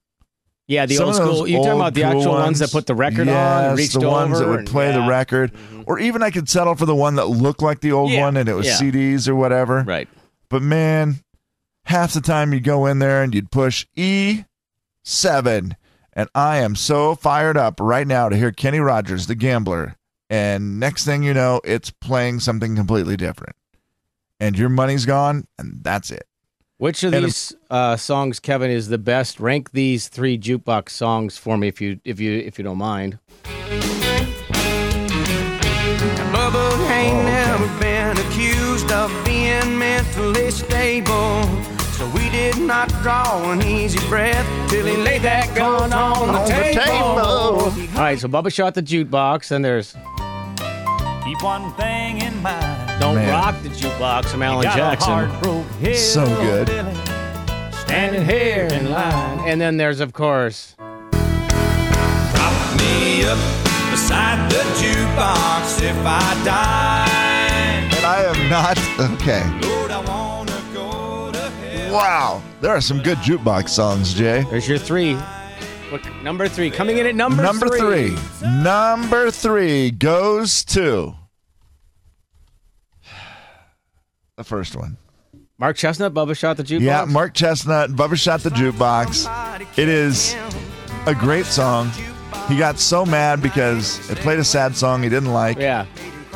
Yeah, 0.66 0.87
the 0.87 0.94
Some 0.94 1.09
old 1.09 1.16
school. 1.16 1.47
You 1.47 1.59
talking 1.59 1.73
about 1.73 1.94
the 1.94 2.02
cool 2.02 2.11
actual 2.11 2.33
ones, 2.33 2.44
ones, 2.44 2.59
that 2.61 2.73
put 2.73 2.87
the 2.87 2.94
record 2.94 3.28
on 3.28 3.35
yes, 3.35 3.68
and 3.68 3.78
reached 3.78 4.00
the 4.00 4.09
ones 4.09 4.38
that 4.38 4.49
would 4.49 4.61
and- 4.61 4.68
play 4.68 4.92
the 4.92 5.00
yeah. 5.00 5.09
record, 5.09 5.52
mm-hmm. 5.52 5.83
or 5.87 5.99
even 5.99 6.23
I 6.23 6.30
could 6.30 6.49
settle 6.49 6.75
for 6.75 6.87
the 6.87 6.94
one 6.94 7.16
that 7.16 7.26
looked 7.26 7.62
like 7.62 7.80
the 7.80 7.92
old 7.92 8.11
Yeah, 8.11 8.23
one 8.23 8.37
and 8.37 8.49
it 8.49 8.54
was 8.54 8.66
yeah. 8.66 8.78
CDs 8.78 9.28
or 9.28 9.35
whatever. 9.35 9.83
Right. 9.83 10.09
But 10.49 10.62
man, 10.62 11.16
half 11.85 12.14
the 12.14 12.21
time 12.21 12.52
you'd 12.54 12.64
go 12.64 12.87
in 12.87 12.99
there 12.99 13.23
and 13.23 13.35
you'd 13.35 13.50
push 13.50 13.87
E7. 13.97 15.76
And 16.16 16.28
I 16.35 16.59
am 16.59 16.76
so 16.76 17.14
fired 17.14 17.56
up 17.56 17.80
right 17.80 18.06
now 18.06 18.28
to 18.28 18.37
hear 18.37 18.52
Kenny 18.52 18.78
Rogers, 18.78 19.26
the 19.26 19.35
gambler. 19.35 19.97
And 20.30 20.80
next 20.80 21.04
thing 21.04 21.23
you 21.23 21.35
know, 21.35 21.61
it's 21.64 21.90
playing 21.90 22.40
something 22.40 22.76
completely 22.76 23.16
different. 23.16 23.56
And 24.40 24.56
your 24.56 24.68
money's 24.68 25.06
gone, 25.06 25.47
and 25.59 25.83
that's 25.83 26.11
it. 26.11 26.26
Which 26.78 27.04
of 27.04 27.14
And 27.14 27.25
these 27.25 27.54
uh, 27.71 27.97
songs, 27.97 28.40
Kevin, 28.40 28.71
is 28.71 28.88
the 28.88 28.99
best? 28.99 29.38
Rank 29.38 29.71
these 29.71 30.09
three 30.09 30.37
jukebox 30.37 30.90
songs 30.90 31.38
for 31.38 31.57
me, 31.57 31.69
if 31.69 31.81
you 31.81 32.00
if 32.04 32.19
you 32.19 32.33
if 32.33 32.59
you 32.59 32.64
don't 32.64 32.78
mind. 32.78 33.19
Bubba 36.33 36.90
ain't 36.90 37.25
never 37.25 37.69
been 37.81 38.19
accused 38.19 38.90
of 38.90 39.12
being 39.25 39.78
mentally 39.78 40.50
stable. 40.50 41.45
So 41.93 42.09
we 42.09 42.28
did 42.31 42.59
not 42.59 42.88
draw 43.02 43.52
an 43.52 43.62
easy 43.62 44.00
breath 44.09 44.45
till 44.69 44.85
he 44.85 44.97
laid 44.97 45.23
that 45.23 45.54
gun 45.54 45.93
on 45.93 46.26
the 46.26 46.45
table. 46.73 47.21
All 47.21 47.71
right, 48.02 48.19
so 48.19 48.26
Bubba 48.26 48.52
shot 48.52 48.75
the 48.75 48.83
jukebox, 48.83 49.52
and 49.52 49.64
there's 49.64 49.95
Keep 51.25 51.40
one 51.40 51.73
thing 51.75 52.21
in 52.21 52.43
mind. 52.43 52.74
Don't 53.01 53.17
Man. 53.17 53.29
rock 53.31 53.61
the 53.63 53.69
jukebox 53.71 54.27
from 54.27 54.43
Alan 54.43 54.63
Jackson. 54.63 55.13
heart 55.13 55.43
broke 55.43 55.67
hill 55.81 55.97
So 55.97 56.25
good. 56.27 56.69
Standing 57.75 58.25
here 58.25 58.69
in 58.73 58.91
line. 58.91 59.41
And 59.49 59.61
then 59.61 59.77
there's, 59.77 60.01
of 60.01 60.13
course, 60.13 60.75
Prop 60.79 60.93
me 62.79 63.25
up 63.25 63.39
beside 63.91 64.49
the 64.51 64.63
jukebox 64.81 65.83
if 65.83 65.97
I 66.05 66.43
die. 66.45 67.09
And 67.95 68.05
I 68.05 68.25
am 68.25 68.49
not 68.49 68.79
okay. 69.21 69.43
Lord, 69.69 69.91
I 69.91 70.01
wanna 70.07 70.63
go 70.73 71.33
to 71.33 71.39
hell. 71.39 71.93
Wow, 71.95 72.43
there 72.61 72.71
are 72.71 72.81
some 72.81 73.03
good 73.03 73.19
jukebox 73.19 73.69
songs, 73.71 74.15
Jay. 74.15 74.45
there's 74.51 74.69
your 74.69 74.79
three. 74.79 75.17
What, 75.91 76.03
number 76.23 76.49
three. 76.49 76.71
Coming 76.71 76.99
in 76.99 77.07
at 77.07 77.15
number, 77.15 77.43
Number 77.43 77.69
three. 77.69 78.17
Number 78.63 79.31
three 79.31 79.91
goes 79.91 80.65
to 80.67 81.15
the 84.37 84.45
first 84.45 84.76
one. 84.76 84.97
Mark 85.59 85.76
Chesnutt, 85.76 86.12
Bubba 86.12 86.37
Shot 86.37 86.57
the 86.57 86.64
Jukebox. 86.64 86.81
Yeah, 86.83 87.05
Mark 87.05 87.35
Chesnutt, 87.35 87.95
Bubba 87.95 88.17
Shot 88.17 88.41
the 88.41 88.50
Jukebox. 88.50 89.79
It 89.79 89.88
is 89.88 90.35
a 91.07 91.14
great 91.14 91.47
song. 91.47 91.91
He 92.49 92.59
got 92.59 92.79
so 92.79 93.07
mad 93.07 93.41
because 93.43 94.11
it 94.11 94.19
played 94.19 94.38
a 94.38 94.45
sad 94.45 94.76
song 94.76 95.03
he 95.03 95.09
didn't 95.09 95.33
like, 95.33 95.59
Yeah. 95.59 95.87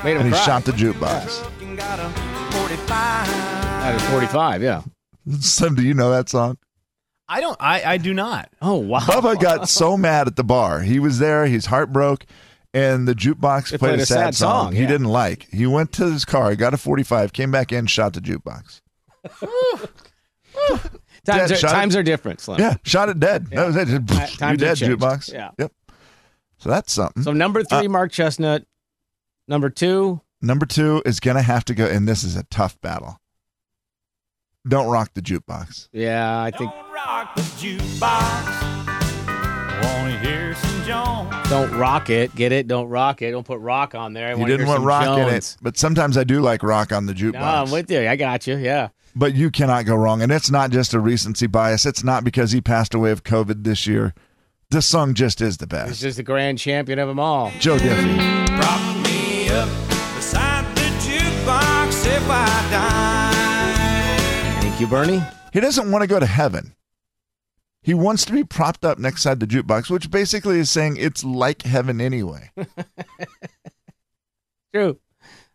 Made 0.04 0.12
him 0.12 0.18
and 0.18 0.26
he 0.26 0.32
cry. 0.32 0.44
shot 0.44 0.64
the 0.64 0.70
jukebox. 0.72 1.76
Got 1.76 1.98
a 1.98 2.08
45. 2.56 3.28
At 3.28 3.96
a 3.96 3.98
45, 4.12 4.62
yeah. 4.62 4.82
Sam, 5.40 5.74
do 5.74 5.82
you 5.82 5.92
know 5.92 6.10
that 6.12 6.28
song? 6.28 6.56
I 7.28 7.40
don't. 7.40 7.56
I, 7.60 7.82
I 7.82 7.96
do 7.98 8.14
not. 8.14 8.48
Oh, 8.62 8.76
wow. 8.76 9.00
Bubba 9.00 9.38
got 9.40 9.68
so 9.68 9.96
mad 9.96 10.28
at 10.28 10.36
the 10.36 10.44
bar. 10.44 10.80
He 10.80 11.00
was 11.00 11.18
there, 11.18 11.46
he's 11.46 11.66
heartbroke, 11.66 12.22
and 12.74 13.08
the 13.08 13.14
jukebox 13.14 13.72
It 13.72 13.78
played, 13.78 13.98
a 14.00 14.06
sad, 14.06 14.34
song, 14.34 14.72
he 14.74 14.82
yeah. 14.82 14.88
didn't 14.88 15.06
like. 15.08 15.46
He 15.50 15.66
went 15.66 15.92
to 15.92 16.10
his 16.10 16.24
car, 16.24 16.54
got 16.56 16.74
a 16.74 16.76
45, 16.76 17.32
came 17.32 17.50
back 17.50 17.72
in, 17.72 17.86
shot 17.86 18.12
the 18.14 18.20
jukebox. 18.20 18.80
Times, 21.24 21.50
Dad 21.50 21.50
are, 21.52 21.56
shot 21.56 21.70
it. 21.70 21.72
times 21.74 21.96
are 21.96 22.02
different, 22.02 22.40
Slim. 22.40 22.58
Yeah, 22.60 22.76
shot 22.84 23.08
it 23.10 23.20
dead. 23.20 23.46
That 23.50 23.66
was 23.66 23.76
it. 23.76 23.86
Just, 23.88 24.08
Ti- 24.08 24.14
you 24.14 24.26
times 24.38 24.40
have 24.40 24.58
dead, 24.58 24.76
changed. 24.78 25.00
jukebox. 25.00 25.32
Yeah. 25.32 25.50
Yep. 25.58 25.72
So 26.58 26.68
that's 26.70 26.92
something. 26.92 27.22
So 27.22 27.32
number 27.32 27.62
three, 27.62 27.86
Uh, 27.86 27.90
Mark 27.90 28.12
Chesnutt. 28.12 28.64
Number 29.46 29.68
two, 29.70 30.20
Number 30.40 30.64
two 30.66 31.02
is 31.04 31.20
going 31.20 31.36
to 31.36 31.42
have 31.42 31.64
to 31.66 31.74
go, 31.74 31.84
and 31.86 32.06
this 32.08 32.22
is 32.24 32.36
a 32.36 32.44
tough 32.44 32.80
battle. 32.80 33.18
Don't 34.66 34.88
rock 34.88 35.10
the 35.14 35.20
jukebox. 35.22 35.88
yeah, 35.92 36.40
I 36.42 36.50
think 36.50 36.70
Don't 36.72 36.92
rock 36.92 37.34
the 37.34 37.42
jukebox. 37.42 38.67
Wanna 39.96 40.18
hear 40.18 40.54
some 40.54 40.84
Jones? 40.84 41.48
don't 41.48 41.72
rock 41.78 42.10
it. 42.10 42.34
Get 42.34 42.52
it? 42.52 42.66
Don't 42.68 42.88
rock 42.88 43.22
it. 43.22 43.30
Don't 43.30 43.46
put 43.46 43.60
rock 43.60 43.94
on 43.94 44.12
there. 44.12 44.28
I 44.28 44.30
You 44.38 44.44
didn't 44.46 44.60
hear 44.60 44.66
want 44.66 44.78
some 44.78 44.86
rock 44.86 45.18
in 45.18 45.28
it, 45.34 45.56
but 45.62 45.76
sometimes 45.78 46.16
I 46.16 46.24
do 46.24 46.40
like 46.40 46.62
rock 46.62 46.92
on 46.92 47.06
the 47.06 47.14
jukebox. 47.14 47.32
No, 47.34 47.40
I'm 47.40 47.70
with 47.70 47.90
you. 47.90 48.06
I 48.08 48.16
got 48.16 48.46
you. 48.46 48.56
Yeah. 48.56 48.88
but 49.16 49.34
you 49.34 49.50
cannot 49.50 49.84
go 49.86 49.94
wrong. 49.96 50.22
And 50.22 50.30
it's 50.30 50.50
not 50.50 50.70
just 50.70 50.94
a 50.94 51.00
recency 51.00 51.46
bias. 51.46 51.86
It's 51.86 52.04
not 52.04 52.22
because 52.24 52.52
he 52.52 52.60
passed 52.60 52.94
away 52.94 53.10
of 53.10 53.22
COVID 53.24 53.64
this 53.64 53.86
year. 53.86 54.14
This 54.70 54.84
song 54.86 55.14
just 55.14 55.40
is 55.40 55.56
the 55.56 55.66
best. 55.66 55.86
He's 55.88 55.96
best. 55.96 56.02
just 56.02 56.16
the 56.18 56.22
grand 56.22 56.58
champion 56.58 56.98
of 56.98 57.08
them 57.08 57.18
all. 57.18 57.50
Joe 57.58 57.78
Diffie. 57.78 58.46
Prop 58.60 59.06
me 59.06 59.48
up 59.48 59.68
beside 60.14 60.66
the 60.76 60.82
jukebox 61.00 62.06
if 62.06 62.28
I 62.28 62.68
die. 62.70 64.60
Thank 64.60 64.78
you, 64.80 64.86
Bernie. 64.86 65.22
He 65.52 65.60
doesn't 65.60 65.90
want 65.90 66.02
to 66.02 66.06
go 66.06 66.20
to 66.20 66.26
heaven. 66.26 66.74
He 67.88 67.94
wants 67.94 68.26
to 68.26 68.34
be 68.34 68.44
propped 68.44 68.84
up 68.84 68.98
next 68.98 69.22
side 69.22 69.40
the 69.40 69.46
jukebox, 69.46 69.88
which 69.88 70.10
basically 70.10 70.58
is 70.58 70.70
saying 70.70 70.98
it's 70.98 71.24
like 71.24 71.62
heaven 71.62 72.02
anyway. 72.02 72.50
True. 74.74 75.00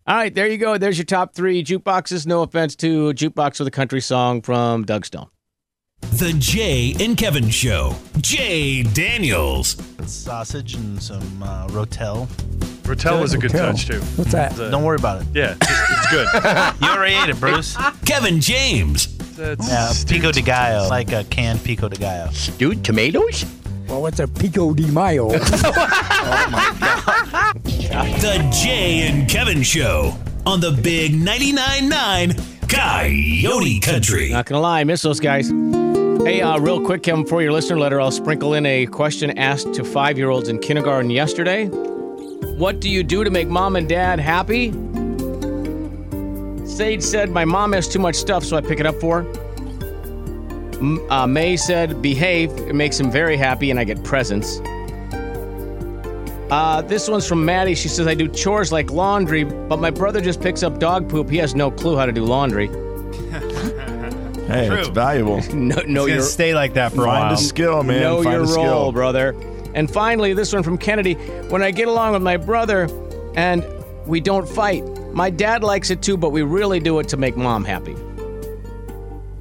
All 0.07 0.15
right, 0.15 0.33
there 0.33 0.47
you 0.47 0.57
go. 0.57 0.79
There's 0.79 0.97
your 0.97 1.05
top 1.05 1.35
three 1.35 1.63
jukeboxes. 1.63 2.25
No 2.25 2.41
offense 2.41 2.75
to 2.77 3.13
Jukebox 3.13 3.59
with 3.59 3.67
a 3.67 3.71
Country 3.71 4.01
Song 4.01 4.41
from 4.41 4.83
Doug 4.83 5.05
Stone. 5.05 5.27
The 6.01 6.33
Jay 6.39 6.95
and 6.99 7.15
Kevin 7.15 7.51
Show. 7.51 7.95
Jay 8.19 8.81
Daniels. 8.81 9.77
sausage 10.07 10.73
and 10.73 11.03
some 11.03 11.43
uh, 11.43 11.67
rotel. 11.67 12.27
Rotel 12.83 13.23
is 13.23 13.33
a 13.33 13.37
good 13.37 13.51
touch 13.51 13.87
too. 13.87 13.99
What's 14.15 14.31
that? 14.33 14.51
It's 14.51 14.59
a- 14.59 14.69
Don't 14.71 14.83
worry 14.83 14.97
about 14.97 15.21
it. 15.21 15.27
Yeah, 15.33 15.55
it's, 15.59 15.67
it's 15.71 16.11
good. 16.11 16.27
You 16.81 16.89
already 16.89 17.15
ate 17.15 17.29
it, 17.29 17.39
Bruce. 17.39 17.75
Kevin 18.05 18.39
James. 18.41 19.07
It's 19.39 19.67
Yeah, 19.67 19.91
pico 20.07 20.31
de 20.31 20.41
gallo, 20.41 20.87
like 20.89 21.11
a 21.11 21.23
canned 21.25 21.63
pico 21.63 21.89
de 21.89 21.95
gallo. 21.97 22.29
Stewed 22.31 22.83
tomatoes? 22.85 23.45
Well, 23.87 24.01
what's 24.01 24.19
a 24.19 24.27
pico 24.27 24.73
de 24.73 24.87
mayo? 24.91 25.29
The 28.23 28.49
Jay 28.63 29.07
and 29.07 29.29
Kevin 29.29 29.61
Show 29.63 30.15
on 30.45 30.59
the 30.59 30.71
Big 30.71 31.13
99.9 31.13 31.89
9 31.89 32.35
Coyote 32.67 33.79
Country. 33.79 34.29
Not 34.29 34.45
gonna 34.45 34.61
lie, 34.61 34.79
I 34.79 34.83
miss 34.83 35.01
those 35.01 35.19
guys. 35.19 35.49
Hey, 36.23 36.41
uh, 36.41 36.57
real 36.59 36.83
quick, 36.83 37.03
Kevin, 37.03 37.25
for 37.25 37.41
your 37.41 37.51
listener 37.51 37.77
letter, 37.79 37.99
I'll 37.99 38.11
sprinkle 38.11 38.53
in 38.53 38.65
a 38.65 38.85
question 38.87 39.37
asked 39.37 39.73
to 39.75 39.83
five-year-olds 39.83 40.47
in 40.49 40.59
kindergarten 40.59 41.09
yesterday. 41.11 41.69
What 42.63 42.79
do 42.79 42.89
you 42.89 43.03
do 43.03 43.25
to 43.25 43.29
make 43.29 43.49
mom 43.49 43.75
and 43.75 43.89
dad 43.89 44.21
happy? 44.21 44.71
Sage 46.65 47.01
said, 47.01 47.29
"My 47.29 47.43
mom 47.43 47.73
has 47.73 47.89
too 47.89 47.99
much 47.99 48.15
stuff, 48.15 48.45
so 48.45 48.55
I 48.55 48.61
pick 48.61 48.79
it 48.79 48.85
up 48.85 48.95
for 49.01 49.23
her." 49.23 49.29
M- 50.79 51.05
uh, 51.11 51.27
May 51.27 51.57
said, 51.57 52.01
"Behave. 52.01 52.51
It 52.59 52.73
makes 52.73 52.97
him 52.97 53.11
very 53.11 53.35
happy, 53.35 53.69
and 53.69 53.77
I 53.77 53.83
get 53.83 54.01
presents." 54.05 54.61
Uh, 56.49 56.81
this 56.83 57.09
one's 57.09 57.27
from 57.27 57.43
Maddie. 57.43 57.75
She 57.75 57.89
says, 57.89 58.07
"I 58.07 58.13
do 58.13 58.29
chores 58.29 58.71
like 58.71 58.89
laundry, 58.91 59.43
but 59.43 59.81
my 59.81 59.89
brother 59.89 60.21
just 60.21 60.39
picks 60.39 60.63
up 60.63 60.79
dog 60.79 61.09
poop. 61.09 61.29
He 61.29 61.39
has 61.39 61.55
no 61.55 61.69
clue 61.69 61.97
how 61.97 62.05
to 62.05 62.13
do 62.13 62.23
laundry." 62.23 62.67
Hey, 64.47 64.67
True. 64.69 64.77
it's 64.79 64.87
valuable. 64.87 65.41
no, 65.53 65.81
no, 65.85 66.05
It's 66.05 66.13
you're 66.13 66.21
stay 66.21 66.55
like 66.55 66.75
that 66.75 66.93
for 66.93 67.01
a 67.01 67.07
Find 67.07 67.33
a 67.33 67.37
skill, 67.37 67.83
man. 67.83 67.99
Know 68.03 68.23
Find 68.23 68.35
your 68.35 68.43
a 68.43 68.47
skill. 68.47 68.91
brother. 68.93 69.35
And 69.75 69.89
finally, 69.91 70.33
this 70.33 70.53
one 70.53 70.63
from 70.63 70.77
Kennedy. 70.77 71.13
When 71.49 71.61
I 71.63 71.71
get 71.71 71.87
along 71.87 72.13
with 72.13 72.21
my 72.21 72.37
brother 72.37 72.87
and 73.35 73.65
we 74.05 74.19
don't 74.19 74.47
fight, 74.47 74.83
my 75.13 75.29
dad 75.29 75.63
likes 75.63 75.89
it 75.89 76.01
too, 76.01 76.17
but 76.17 76.29
we 76.31 76.41
really 76.43 76.79
do 76.79 76.99
it 76.99 77.07
to 77.09 77.17
make 77.17 77.35
mom 77.37 77.63
happy. 77.63 77.95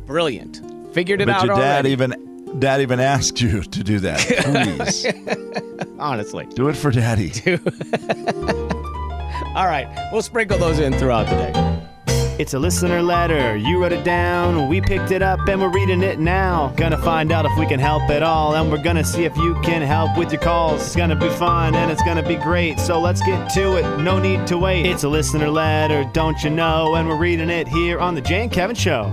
Brilliant. 0.07 0.61
Figured 0.95 1.21
it 1.21 1.27
But 1.27 1.37
out 1.37 1.45
your 1.47 1.57
dad 1.57 1.73
already. 1.87 1.91
even 1.91 2.59
dad 2.59 2.81
even 2.83 3.01
asked 3.01 3.41
you 3.41 3.63
to 3.63 3.83
do 3.83 3.99
that. 4.01 4.19
Please 4.19 5.87
Honestly. 5.99 6.47
do 6.55 6.69
it 6.69 6.75
for 6.77 6.91
daddy. 6.91 7.33
All 9.55 9.67
right. 9.67 9.87
We'll 10.13 10.23
sprinkle 10.23 10.59
those 10.59 10.79
in 10.79 10.93
throughout 10.95 11.27
the 11.27 11.37
day. 11.37 11.82
It's 12.39 12.55
a 12.55 12.59
listener 12.59 13.03
letter. 13.03 13.57
You 13.57 13.81
wrote 13.81 13.93
it 13.93 14.05
down. 14.05 14.69
We 14.69 14.81
picked 14.81 15.11
it 15.11 15.23
up 15.23 15.47
and 15.49 15.61
we're 15.61 15.71
reading 15.71 16.03
it 16.03 16.19
now. 16.19 16.73
Gonna 16.77 16.99
find 16.99 17.31
out 17.31 17.45
if 17.45 17.57
we 17.59 17.67
can 17.67 17.79
help 17.79 18.09
at 18.11 18.23
all. 18.23 18.55
And 18.55 18.71
we're 18.71 18.83
gonna 18.83 19.05
see 19.05 19.25
if 19.25 19.37
you 19.37 19.55
can 19.63 19.83
help 19.83 20.17
with 20.17 20.33
your 20.33 20.41
calls. 20.41 20.83
It's 20.83 20.97
gonna 20.97 21.15
be 21.15 21.29
fun 21.29 21.75
and 21.75 21.91
it's 21.91 22.03
gonna 22.03 22.27
be 22.27 22.37
great. 22.37 22.81
So 22.81 22.99
let's 22.99 23.23
get 23.23 23.51
to 23.55 23.77
it. 23.77 23.99
No 23.99 24.19
need 24.19 24.47
to 24.49 24.59
wait. 24.59 24.87
It's 24.87 25.05
a 25.05 25.09
listener 25.09 25.49
letter, 25.49 26.09
don't 26.13 26.43
you 26.43 26.51
know? 26.51 26.95
And 26.95 27.07
we're 27.09 27.17
reading 27.17 27.51
it 27.51 27.69
here 27.69 28.01
on 28.01 28.15
the 28.15 28.21
Jay 28.21 28.43
and 28.43 28.51
Kevin 28.51 28.77
Show. 28.77 29.13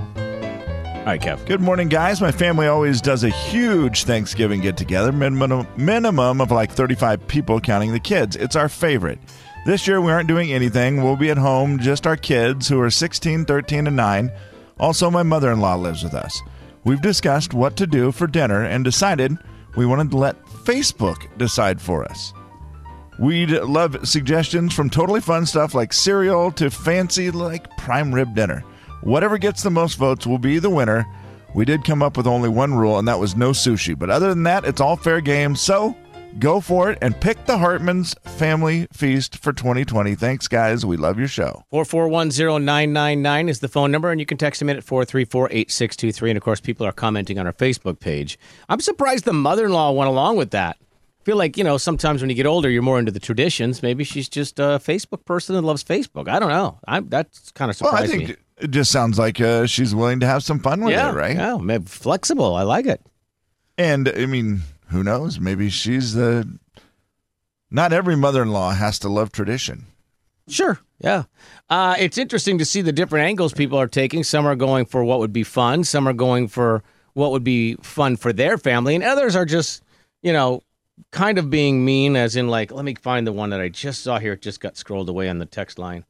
Right, 1.10 1.20
Kev. 1.20 1.44
Good 1.48 1.60
morning, 1.60 1.88
guys. 1.88 2.22
My 2.22 2.32
family 2.32 2.68
always 2.68 3.02
does 3.02 3.24
a 3.24 3.30
huge 3.30 4.04
Thanksgiving 4.04 4.62
get 4.62 4.78
together, 4.78 5.12
minimum 5.12 5.66
minimum 5.76 6.40
of 6.40 6.52
like 6.52 6.72
35 6.72 7.28
people, 7.28 7.60
counting 7.60 7.92
the 7.92 8.00
kids. 8.00 8.36
It's 8.36 8.56
our 8.56 8.70
favorite. 8.70 9.18
This 9.66 9.88
year 9.88 10.02
we 10.02 10.12
aren't 10.12 10.28
doing 10.28 10.54
anything. 10.54 11.02
We'll 11.02 11.16
be 11.16 11.32
at 11.32 11.40
home, 11.40 11.80
just 11.80 12.06
our 12.06 12.16
kids 12.16 12.68
who 12.68 12.80
are 12.80 12.92
16, 12.92 13.46
13, 13.46 13.88
and 13.88 13.96
9. 13.96 14.32
Also, 14.80 15.10
my 15.10 15.24
mother 15.24 15.52
in 15.52 15.60
law 15.60 15.74
lives 15.74 16.04
with 16.04 16.14
us. 16.14 16.44
We've 16.84 17.02
discussed 17.02 17.56
what 17.56 17.76
to 17.78 17.88
do 17.88 18.12
for 18.12 18.28
dinner 18.28 18.64
and 18.64 18.86
decided 18.86 19.36
we 19.76 19.88
wanted 19.88 20.12
to 20.12 20.18
let 20.18 20.46
Facebook 20.46 21.36
decide 21.40 21.82
for 21.82 22.06
us. 22.06 22.34
We'd 23.18 23.50
love 23.50 24.08
suggestions 24.08 24.76
from 24.76 24.92
totally 24.92 25.22
fun 25.22 25.48
stuff 25.48 25.74
like 25.74 25.92
cereal 25.92 26.52
to 26.52 26.70
fancy 26.70 27.32
like 27.32 27.68
prime 27.78 28.14
rib 28.14 28.36
dinner. 28.36 28.64
Whatever 29.02 29.38
gets 29.38 29.64
the 29.64 29.72
most 29.72 29.96
votes 29.96 30.28
will 30.28 30.38
be 30.38 30.60
the 30.60 30.70
winner. 30.70 31.08
We 31.56 31.66
did 31.66 31.84
come 31.84 32.04
up 32.04 32.18
with 32.18 32.28
only 32.28 32.50
one 32.50 32.74
rule, 32.74 33.00
and 33.00 33.08
that 33.08 33.20
was 33.20 33.36
no 33.36 33.52
sushi. 33.52 33.98
But 33.98 34.10
other 34.10 34.30
than 34.30 34.44
that, 34.44 34.66
it's 34.66 34.82
all 34.82 34.96
fair 34.96 35.22
game. 35.22 35.56
So 35.56 35.96
go 36.38 36.60
for 36.60 36.92
it 36.92 36.98
and 37.02 37.20
pick 37.20 37.46
the 37.46 37.58
Hartman's 37.58 38.14
Family 38.26 38.88
Feast 38.94 39.38
for 39.38 39.52
2020. 39.54 40.16
Thanks, 40.16 40.48
guys. 40.48 40.86
We 40.86 40.98
love 40.98 41.18
your 41.18 41.28
show. 41.28 41.64
4410999 41.74 43.50
is 43.50 43.60
the 43.62 43.68
phone 43.68 43.90
number, 43.92 44.12
and 44.12 44.20
you 44.20 44.26
can 44.26 44.38
text 44.38 44.60
them 44.60 44.70
in 44.70 44.78
at 44.78 44.86
434-8623. 44.86 46.30
And, 46.30 46.38
of 46.38 46.44
course, 46.44 46.60
people 46.60 46.86
are 46.86 46.92
commenting 46.92 47.40
on 47.40 47.48
our 47.48 47.54
Facebook 47.54 48.00
page. 48.00 48.38
I'm 48.68 48.80
surprised 48.82 49.26
the 49.26 49.34
mother-in-law 49.34 49.92
went 49.94 50.10
along 50.10 50.38
with 50.38 50.52
that. 50.52 50.78
I 50.80 51.24
feel 51.24 51.38
like, 51.38 51.58
you 51.58 51.64
know, 51.64 51.78
sometimes 51.78 52.22
when 52.22 52.30
you 52.30 52.36
get 52.36 52.46
older, 52.46 52.70
you're 52.70 52.82
more 52.82 52.98
into 53.00 53.12
the 53.12 53.20
traditions. 53.20 53.82
Maybe 53.84 54.04
she's 54.04 54.30
just 54.30 54.58
a 54.60 54.80
Facebook 54.80 55.26
person 55.26 55.56
and 55.56 55.66
loves 55.66 55.84
Facebook. 55.84 56.28
I 56.28 56.40
don't 56.40 56.50
know. 56.50 56.80
I'm, 56.88 57.10
that's 57.10 57.52
kind 57.52 57.70
of 57.70 57.80
Well, 57.82 57.94
I 57.94 58.08
think 58.08 58.30
me. 58.30 58.36
It 58.60 58.72
just 58.72 58.92
sounds 58.92 59.18
like 59.18 59.40
uh, 59.40 59.66
she's 59.66 59.96
willing 59.96 60.20
to 60.20 60.28
have 60.28 60.44
some 60.44 60.60
fun 60.60 60.84
with 60.84 60.94
yeah, 60.94 61.10
it, 61.10 61.16
right? 61.16 61.36
Yeah, 61.36 61.58
maybe 61.58 61.86
flexible. 61.86 62.56
I 62.56 62.64
like 62.64 62.86
it. 62.86 63.02
And 63.78 64.10
I 64.10 64.26
mean, 64.26 64.62
who 64.88 65.04
knows? 65.04 65.40
Maybe 65.40 65.70
she's 65.70 66.14
the. 66.14 66.60
Not 67.72 67.94
every 67.94 68.16
mother 68.16 68.42
in 68.42 68.50
law 68.50 68.72
has 68.72 68.98
to 69.00 69.10
love 69.10 69.32
tradition. 69.32 69.86
Sure. 70.48 70.80
Yeah. 71.00 71.24
Uh, 71.70 71.96
it's 72.00 72.18
interesting 72.18 72.58
to 72.58 72.66
see 72.66 72.82
the 72.82 72.92
different 72.92 73.28
angles 73.28 73.54
people 73.54 73.78
are 73.78 73.88
taking. 73.88 74.24
Some 74.24 74.46
are 74.46 74.56
going 74.56 74.86
for 74.86 75.04
what 75.04 75.20
would 75.20 75.32
be 75.32 75.44
fun, 75.44 75.84
some 75.84 76.08
are 76.08 76.14
going 76.14 76.48
for 76.48 76.84
what 77.14 77.32
would 77.32 77.44
be 77.44 77.76
fun 77.76 78.18
for 78.18 78.34
their 78.34 78.58
family, 78.58 78.96
and 78.96 79.04
others 79.04 79.36
are 79.36 79.46
just, 79.46 79.84
you 80.22 80.34
know, 80.34 80.62
kind 81.12 81.38
of 81.38 81.50
being 81.50 81.86
mean, 81.86 82.16
as 82.16 82.36
in, 82.36 82.48
like, 82.48 82.72
let 82.72 82.86
me 82.86 82.96
find 82.96 83.26
the 83.26 83.32
one 83.32 83.52
that 83.52 83.62
I 83.62 83.70
just 83.70 84.04
saw 84.04 84.20
here. 84.20 84.34
It 84.34 84.42
just 84.42 84.60
got 84.60 84.78
scrolled 84.78 85.10
away 85.10 85.30
on 85.30 85.38
the 85.38 85.46
text 85.46 85.80
line. 85.80 86.06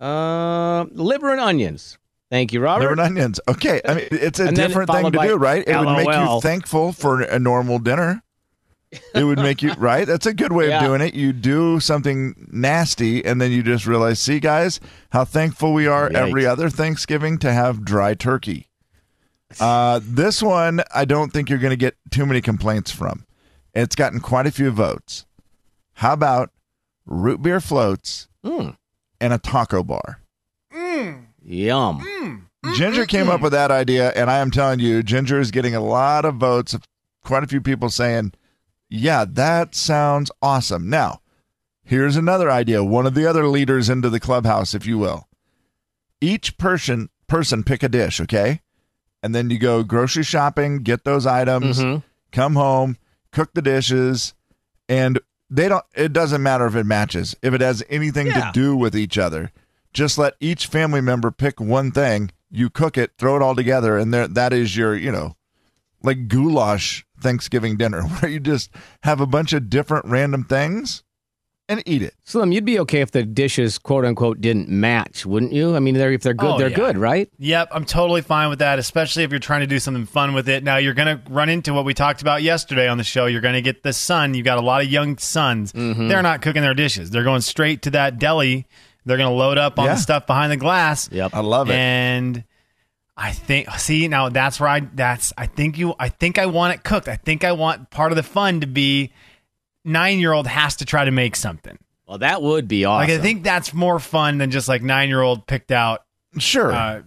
Uh, 0.00 0.84
liver 0.92 1.30
and 1.32 1.40
onions. 1.40 1.98
Thank 2.30 2.52
you, 2.52 2.60
Robert. 2.60 2.80
Liver 2.82 2.92
and 2.92 3.00
onions. 3.00 3.40
Okay, 3.48 3.80
I 3.84 3.94
mean 3.94 4.08
it's 4.10 4.40
a 4.40 4.50
different 4.52 4.90
thing 4.90 5.10
to 5.12 5.18
do, 5.18 5.36
right? 5.36 5.66
It 5.66 5.76
would 5.78 5.96
make 5.96 6.08
you 6.08 6.40
thankful 6.40 6.92
for 6.92 7.20
a 7.22 7.38
normal 7.38 7.78
dinner. 7.78 8.22
It 9.14 9.24
would 9.24 9.38
make 9.38 9.62
you 9.62 9.72
right. 9.78 10.06
That's 10.06 10.26
a 10.26 10.34
good 10.34 10.52
way 10.52 10.68
Yeah. 10.68 10.80
of 10.80 10.86
doing 10.86 11.00
it. 11.00 11.14
You 11.14 11.32
do 11.32 11.80
something 11.80 12.48
nasty, 12.52 13.24
and 13.24 13.40
then 13.40 13.50
you 13.52 13.62
just 13.62 13.86
realize, 13.86 14.18
see, 14.20 14.38
guys, 14.40 14.80
how 15.10 15.24
thankful 15.24 15.72
we 15.72 15.86
are 15.86 16.08
every 16.14 16.46
other 16.46 16.68
Thanksgiving 16.70 17.38
to 17.38 17.52
have 17.52 17.84
dry 17.84 18.14
turkey. 18.14 18.68
Uh, 19.60 20.00
this 20.02 20.42
one, 20.42 20.82
I 20.94 21.04
don't 21.04 21.32
think 21.32 21.48
you're 21.48 21.58
going 21.58 21.70
to 21.70 21.76
get 21.76 21.94
too 22.10 22.26
many 22.26 22.40
complaints 22.40 22.90
from. 22.90 23.24
It's 23.74 23.94
gotten 23.94 24.20
quite 24.20 24.46
a 24.46 24.50
few 24.50 24.70
votes. 24.70 25.26
How 25.94 26.12
about 26.12 26.50
root 27.06 27.42
beer 27.42 27.60
floats 27.60 28.28
Mm. 28.44 28.76
And 29.20 29.32
a 29.32 29.38
taco 29.38 29.82
bar? 29.82 30.20
Mm. 30.74 31.26
Yum. 31.42 32.00
Mm. 32.00 32.42
Mm, 32.64 32.74
Ginger 32.74 33.06
came 33.06 33.28
up 33.28 33.40
with 33.40 33.52
that 33.52 33.70
idea, 33.70 34.10
and 34.16 34.30
I 34.30 34.38
am 34.38 34.50
telling 34.50 34.80
you, 34.80 35.02
Ginger 35.02 35.38
is 35.38 35.50
getting 35.50 35.74
a 35.74 35.80
lot 35.80 36.24
of 36.24 36.36
votes. 36.36 36.76
Quite 37.24 37.44
a 37.44 37.46
few 37.46 37.60
people 37.60 37.90
saying, 37.90 38.32
"Yeah, 38.88 39.24
that 39.28 39.74
sounds 39.74 40.30
awesome." 40.42 40.88
Now, 40.90 41.20
here's 41.84 42.16
another 42.16 42.50
idea. 42.50 42.82
One 42.82 43.06
of 43.06 43.14
the 43.14 43.26
other 43.26 43.46
leaders 43.46 43.88
into 43.88 44.10
the 44.10 44.20
clubhouse, 44.20 44.74
if 44.74 44.86
you 44.86 44.98
will. 44.98 45.28
Each 46.20 46.56
person 46.58 47.08
person 47.28 47.62
pick 47.64 47.82
a 47.82 47.88
dish, 47.88 48.20
okay, 48.20 48.60
and 49.22 49.34
then 49.34 49.50
you 49.50 49.58
go 49.58 49.82
grocery 49.82 50.22
shopping, 50.22 50.78
get 50.78 51.04
those 51.04 51.26
items, 51.26 51.78
Mhm. 51.80 52.02
come 52.32 52.54
home, 52.54 52.96
cook 53.32 53.50
the 53.54 53.62
dishes, 53.62 54.34
and 54.88 55.18
they 55.50 55.68
don't. 55.68 55.84
It 55.94 56.12
doesn't 56.12 56.42
matter 56.42 56.66
if 56.66 56.74
it 56.74 56.84
matches, 56.84 57.34
if 57.42 57.54
it 57.54 57.60
has 57.60 57.82
anything 57.88 58.26
Yeah. 58.28 58.46
to 58.46 58.50
do 58.52 58.76
with 58.76 58.96
each 58.96 59.16
other. 59.18 59.52
Just 59.92 60.18
let 60.18 60.34
each 60.40 60.66
family 60.66 61.00
member 61.00 61.30
pick 61.30 61.60
one 61.60 61.90
thing. 61.90 62.30
You 62.50 62.68
cook 62.70 62.98
it, 62.98 63.12
throw 63.18 63.36
it 63.36 63.42
all 63.42 63.54
together, 63.54 63.96
and 63.96 64.12
there 64.12 64.28
that 64.28 64.52
is 64.52 64.76
your, 64.76 64.94
you 64.94 65.10
know, 65.10 65.36
like 66.02 66.28
goulash 66.28 67.04
Thanksgiving 67.20 67.76
dinner, 67.76 68.02
where 68.20 68.30
you 68.30 68.40
just 68.40 68.70
have 69.02 69.20
a 69.20 69.26
bunch 69.26 69.52
of 69.52 69.70
different 69.70 70.04
random 70.06 70.44
things 70.44 71.02
and 71.68 71.82
eat 71.86 72.00
it. 72.02 72.14
Slim, 72.24 72.52
you'd 72.52 72.64
be 72.64 72.78
okay 72.80 73.00
if 73.00 73.10
the 73.10 73.24
dishes, 73.24 73.78
quote 73.78 74.04
unquote, 74.04 74.40
didn't 74.40 74.68
match, 74.68 75.26
wouldn't 75.26 75.52
you? 75.52 75.74
I 75.74 75.80
mean, 75.80 75.94
they're, 75.94 76.12
if 76.12 76.22
they're 76.22 76.32
good, 76.34 76.54
Oh, 76.54 76.58
they're 76.58 76.68
yeah. 76.70 76.76
good, 76.76 76.96
right? 76.98 77.28
Yep, 77.38 77.68
I'm 77.72 77.84
totally 77.84 78.22
fine 78.22 78.48
with 78.50 78.60
that, 78.60 78.78
especially 78.78 79.24
if 79.24 79.30
you're 79.30 79.40
trying 79.40 79.60
to 79.62 79.66
do 79.66 79.78
something 79.80 80.06
fun 80.06 80.32
with 80.34 80.48
it. 80.48 80.62
Now, 80.62 80.76
you're 80.76 80.94
going 80.94 81.18
to 81.18 81.30
run 81.30 81.48
into 81.48 81.72
what 81.74 81.84
we 81.84 81.92
talked 81.94 82.22
about 82.22 82.42
yesterday 82.42 82.86
on 82.88 82.98
the 82.98 83.04
show. 83.04 83.26
You're 83.26 83.40
going 83.40 83.54
to 83.54 83.62
get 83.62 83.82
the 83.82 83.92
son. 83.92 84.34
You've 84.34 84.44
got 84.44 84.58
a 84.58 84.62
lot 84.62 84.80
of 84.82 84.88
young 84.88 85.18
sons. 85.18 85.72
Mm-hmm. 85.72 86.08
They're 86.08 86.22
not 86.22 86.40
cooking 86.42 86.62
their 86.62 86.74
dishes. 86.74 87.10
They're 87.10 87.24
going 87.24 87.40
straight 87.40 87.82
to 87.82 87.90
that 87.90 88.18
deli. 88.18 88.66
They're 89.04 89.16
going 89.16 89.30
to 89.30 89.36
load 89.36 89.58
up 89.58 89.78
on 89.78 89.86
Yeah. 89.86 89.94
the 89.94 90.00
stuff 90.00 90.26
behind 90.26 90.52
the 90.52 90.56
glass. 90.56 91.08
Yep. 91.10 91.30
I 91.34 91.40
love 91.40 91.70
it. 91.70 91.74
And 91.74 92.44
I 93.16 93.32
think 93.32 93.70
see 93.78 94.08
now 94.08 94.28
that's 94.28 94.60
where 94.60 94.68
I 94.68 94.80
that's 94.80 95.32
I 95.38 95.46
think 95.46 95.78
you 95.78 95.94
I 95.98 96.10
think 96.10 96.38
I 96.38 96.44
want 96.46 96.74
it 96.74 96.84
cooked. 96.84 97.08
I 97.08 97.16
think 97.16 97.44
I 97.44 97.52
want 97.52 97.88
part 97.90 98.12
of 98.12 98.16
the 98.16 98.22
fun 98.22 98.60
to 98.60 98.66
be 98.66 99.10
nine 99.86 100.18
year 100.18 100.32
old 100.32 100.46
has 100.46 100.76
to 100.76 100.84
try 100.84 101.04
to 101.04 101.10
make 101.10 101.36
something. 101.36 101.78
Well, 102.06 102.18
that 102.18 102.42
would 102.42 102.68
be 102.68 102.84
awesome. 102.84 103.08
Like 103.10 103.18
I 103.18 103.22
think 103.22 103.42
that's 103.42 103.72
more 103.74 103.98
fun 103.98 104.38
than 104.38 104.50
just 104.50 104.68
like 104.68 104.82
nine 104.82 105.08
year 105.08 105.22
old 105.22 105.46
picked 105.46 105.72
out 105.72 106.04
Sure. 106.38 106.72
uh, 106.72 107.02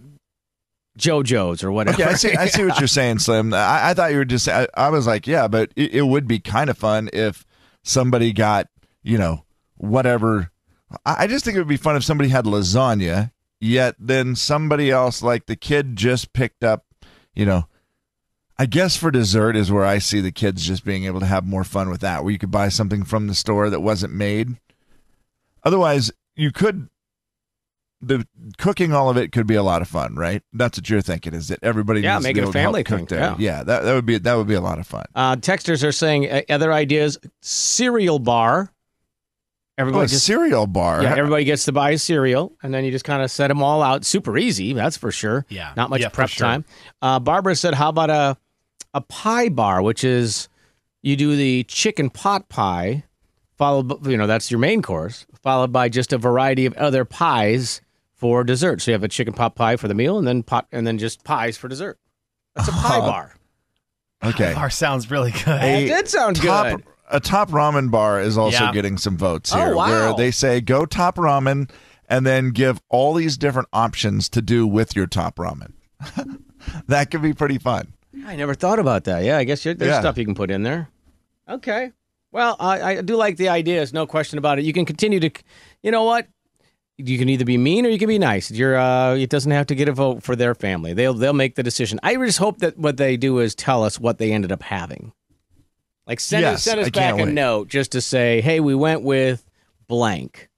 JoJo's 0.98 1.62
or 1.64 1.72
whatever. 1.72 2.02
Okay, 2.02 2.10
I 2.10 2.14
see. 2.14 2.34
I 2.36 2.46
see 2.46 2.64
what 2.64 2.78
you're 2.80 2.88
saying, 2.88 3.20
Slim. 3.20 3.54
I, 3.54 3.90
I 3.90 3.94
thought 3.94 4.10
you 4.10 4.18
were 4.18 4.24
just. 4.24 4.48
I, 4.48 4.66
I 4.74 4.90
was 4.90 5.06
like, 5.06 5.26
yeah, 5.26 5.48
but 5.48 5.70
it, 5.76 5.94
it 5.94 6.02
would 6.02 6.26
be 6.26 6.38
kind 6.40 6.68
of 6.68 6.76
fun 6.76 7.08
if 7.12 7.46
somebody 7.82 8.32
got, 8.32 8.68
you 9.02 9.16
know, 9.16 9.44
whatever. 9.76 10.50
I, 11.06 11.24
I 11.24 11.26
just 11.26 11.44
think 11.44 11.56
it 11.56 11.60
would 11.60 11.68
be 11.68 11.76
fun 11.76 11.96
if 11.96 12.04
somebody 12.04 12.28
had 12.28 12.44
lasagna, 12.44 13.30
yet 13.60 13.94
then 13.98 14.34
somebody 14.36 14.90
else, 14.90 15.22
like 15.22 15.46
the 15.46 15.56
kid, 15.56 15.96
just 15.96 16.32
picked 16.32 16.64
up, 16.64 16.84
you 17.34 17.46
know. 17.46 17.66
I 18.60 18.66
guess 18.66 18.94
for 18.94 19.10
dessert 19.10 19.56
is 19.56 19.72
where 19.72 19.86
I 19.86 19.96
see 19.98 20.20
the 20.20 20.30
kids 20.30 20.66
just 20.66 20.84
being 20.84 21.04
able 21.04 21.20
to 21.20 21.26
have 21.26 21.46
more 21.46 21.64
fun 21.64 21.88
with 21.88 22.02
that, 22.02 22.22
where 22.22 22.30
you 22.30 22.36
could 22.38 22.50
buy 22.50 22.68
something 22.68 23.04
from 23.04 23.26
the 23.26 23.34
store 23.34 23.70
that 23.70 23.80
wasn't 23.80 24.12
made. 24.12 24.58
Otherwise, 25.64 26.12
you 26.36 26.52
could 26.52 26.90
the 28.02 28.26
cooking 28.58 28.92
all 28.92 29.08
of 29.08 29.16
it 29.16 29.32
could 29.32 29.46
be 29.46 29.54
a 29.54 29.62
lot 29.62 29.80
of 29.80 29.88
fun, 29.88 30.14
right? 30.14 30.42
That's 30.52 30.76
what 30.76 30.90
you're 30.90 31.00
thinking. 31.00 31.32
Is 31.32 31.48
that 31.48 31.60
everybody 31.62 32.00
Yeah, 32.02 32.14
needs 32.16 32.24
make 32.24 32.36
to 32.36 32.40
it 32.40 32.42
a 32.42 32.44
able 32.44 32.52
to 32.52 32.58
help 32.60 32.72
family 32.74 32.84
cook 32.84 33.08
thing, 33.08 33.18
there? 33.18 33.34
yeah. 33.38 33.62
that 33.62 33.80
that 33.82 33.94
would 33.94 34.04
be 34.06 34.18
that 34.18 34.34
would 34.34 34.46
be 34.46 34.54
a 34.54 34.60
lot 34.60 34.78
of 34.78 34.86
fun. 34.86 35.06
Uh, 35.14 35.36
texters 35.36 35.82
are 35.82 35.92
saying 35.92 36.30
uh, 36.30 36.42
other 36.50 36.70
ideas: 36.72 37.18
cereal 37.40 38.18
bar. 38.18 38.68
Oh, 38.70 38.74
Everybody 39.78 40.04
a 40.04 40.08
just 40.08 40.26
cereal 40.26 40.66
bar. 40.66 41.02
yeah, 41.02 41.14
everybody 41.16 41.44
gets 41.44 41.64
to 41.64 41.72
buy 41.72 41.92
a 41.92 41.98
cereal, 41.98 42.52
and 42.62 42.74
then 42.74 42.84
you 42.84 42.90
just 42.90 43.06
kind 43.06 43.22
of 43.22 43.30
set 43.30 43.48
them 43.48 43.62
all 43.62 43.82
out. 43.82 44.04
Super 44.04 44.36
easy, 44.36 44.74
that's 44.74 44.98
for 44.98 45.10
sure. 45.10 45.46
Yeah. 45.48 45.72
not 45.78 45.88
much 45.88 46.02
Yeah, 46.02 46.08
for 46.10 46.16
prep 46.16 46.28
sure. 46.28 46.46
time. 46.46 46.64
Uh, 47.00 47.18
Barbara 47.20 47.56
said, 47.56 47.72
"How 47.72 47.88
about 47.88 48.10
a 48.10 48.36
a 48.94 49.00
pie 49.00 49.48
bar, 49.48 49.82
which 49.82 50.04
is 50.04 50.48
you 51.02 51.16
do 51.16 51.36
the 51.36 51.64
chicken 51.64 52.10
pot 52.10 52.48
pie, 52.48 53.04
followed 53.56 53.84
by, 54.02 54.10
you 54.10 54.16
know 54.16 54.26
that's 54.26 54.50
your 54.50 54.60
main 54.60 54.82
course, 54.82 55.26
followed 55.42 55.72
by 55.72 55.88
just 55.88 56.12
a 56.12 56.18
variety 56.18 56.66
of 56.66 56.74
other 56.74 57.04
pies 57.04 57.80
for 58.14 58.44
dessert. 58.44 58.80
So 58.82 58.90
you 58.90 58.94
have 58.94 59.02
a 59.04 59.08
chicken 59.08 59.32
pot 59.32 59.54
pie 59.54 59.76
for 59.76 59.88
the 59.88 59.94
meal, 59.94 60.18
and 60.18 60.26
then 60.26 60.42
pot, 60.42 60.66
and 60.72 60.86
then 60.86 60.98
just 60.98 61.24
pies 61.24 61.56
for 61.56 61.68
dessert. 61.68 61.98
That's 62.54 62.68
a 62.68 62.72
pie 62.72 62.98
Uh, 62.98 63.06
bar. 63.06 63.34
Okay. 64.24 64.52
bar 64.54 64.68
sounds 64.70 65.10
really 65.10 65.30
good. 65.30 65.44
That 65.46 65.78
did 65.86 66.08
sound 66.08 66.36
top, 66.36 66.66
good. 66.66 66.84
A 67.10 67.20
top 67.20 67.50
ramen 67.50 67.90
bar 67.90 68.20
is 68.20 68.36
also 68.36 68.64
Yeah. 68.64 68.72
getting 68.72 68.98
some 68.98 69.16
votes 69.16 69.52
Oh, 69.52 69.56
here, 69.56 69.74
wow. 69.74 69.86
where 69.88 70.14
they 70.14 70.30
say 70.30 70.60
go 70.60 70.84
top 70.84 71.16
ramen 71.16 71.70
and 72.08 72.26
then 72.26 72.50
give 72.50 72.80
all 72.90 73.14
these 73.14 73.38
different 73.38 73.68
options 73.72 74.28
to 74.30 74.42
do 74.42 74.66
with 74.66 74.94
your 74.94 75.06
top 75.06 75.36
ramen. 75.36 75.72
that 76.86 77.10
could 77.10 77.22
be 77.22 77.32
pretty 77.32 77.56
fun. 77.58 77.92
I 78.26 78.36
never 78.36 78.54
thought 78.54 78.78
about 78.78 79.04
that. 79.04 79.24
Yeah, 79.24 79.38
I 79.38 79.44
guess 79.44 79.64
you're, 79.64 79.74
there's 79.74 79.90
Yeah. 79.90 80.00
stuff 80.00 80.18
you 80.18 80.24
can 80.24 80.34
put 80.34 80.50
in 80.50 80.62
there. 80.62 80.88
Okay. 81.48 81.92
Well, 82.32 82.56
I, 82.60 82.82
I 82.82 83.00
do 83.02 83.16
like 83.16 83.36
the 83.36 83.48
ideas. 83.48 83.92
No 83.92 84.06
question 84.06 84.38
about 84.38 84.58
it. 84.58 84.64
You 84.64 84.72
can 84.72 84.84
continue 84.84 85.18
to, 85.20 85.30
you 85.82 85.90
know 85.90 86.04
what? 86.04 86.28
You 86.96 87.18
can 87.18 87.28
either 87.28 87.44
be 87.46 87.56
mean 87.56 87.86
or 87.86 87.88
you 87.88 87.98
can 87.98 88.08
be 88.08 88.18
nice. 88.18 88.50
You're, 88.50 88.76
uh, 88.76 89.14
it 89.14 89.30
doesn't 89.30 89.50
have 89.50 89.66
to 89.68 89.74
get 89.74 89.88
a 89.88 89.92
vote 89.92 90.22
for 90.22 90.36
their 90.36 90.54
family. 90.54 90.92
They'll 90.92 91.14
they'll 91.14 91.32
make 91.32 91.54
the 91.54 91.62
decision. 91.62 91.98
I 92.02 92.14
just 92.16 92.36
hope 92.38 92.58
that 92.58 92.76
what 92.76 92.98
they 92.98 93.16
do 93.16 93.38
is 93.38 93.54
tell 93.54 93.82
us 93.82 93.98
what 93.98 94.18
they 94.18 94.32
ended 94.32 94.52
up 94.52 94.62
having. 94.62 95.12
Like 96.06 96.20
send 96.20 96.44
us 96.44 96.52
Yes, 96.52 96.62
send 96.64 96.80
us 96.80 96.88
I 96.88 96.90
back 96.90 97.14
a 97.14 97.24
wait. 97.24 97.32
note 97.32 97.68
just 97.68 97.92
to 97.92 98.02
say, 98.02 98.42
hey, 98.42 98.60
we 98.60 98.74
went 98.74 99.00
with 99.02 99.48
blank. 99.88 100.49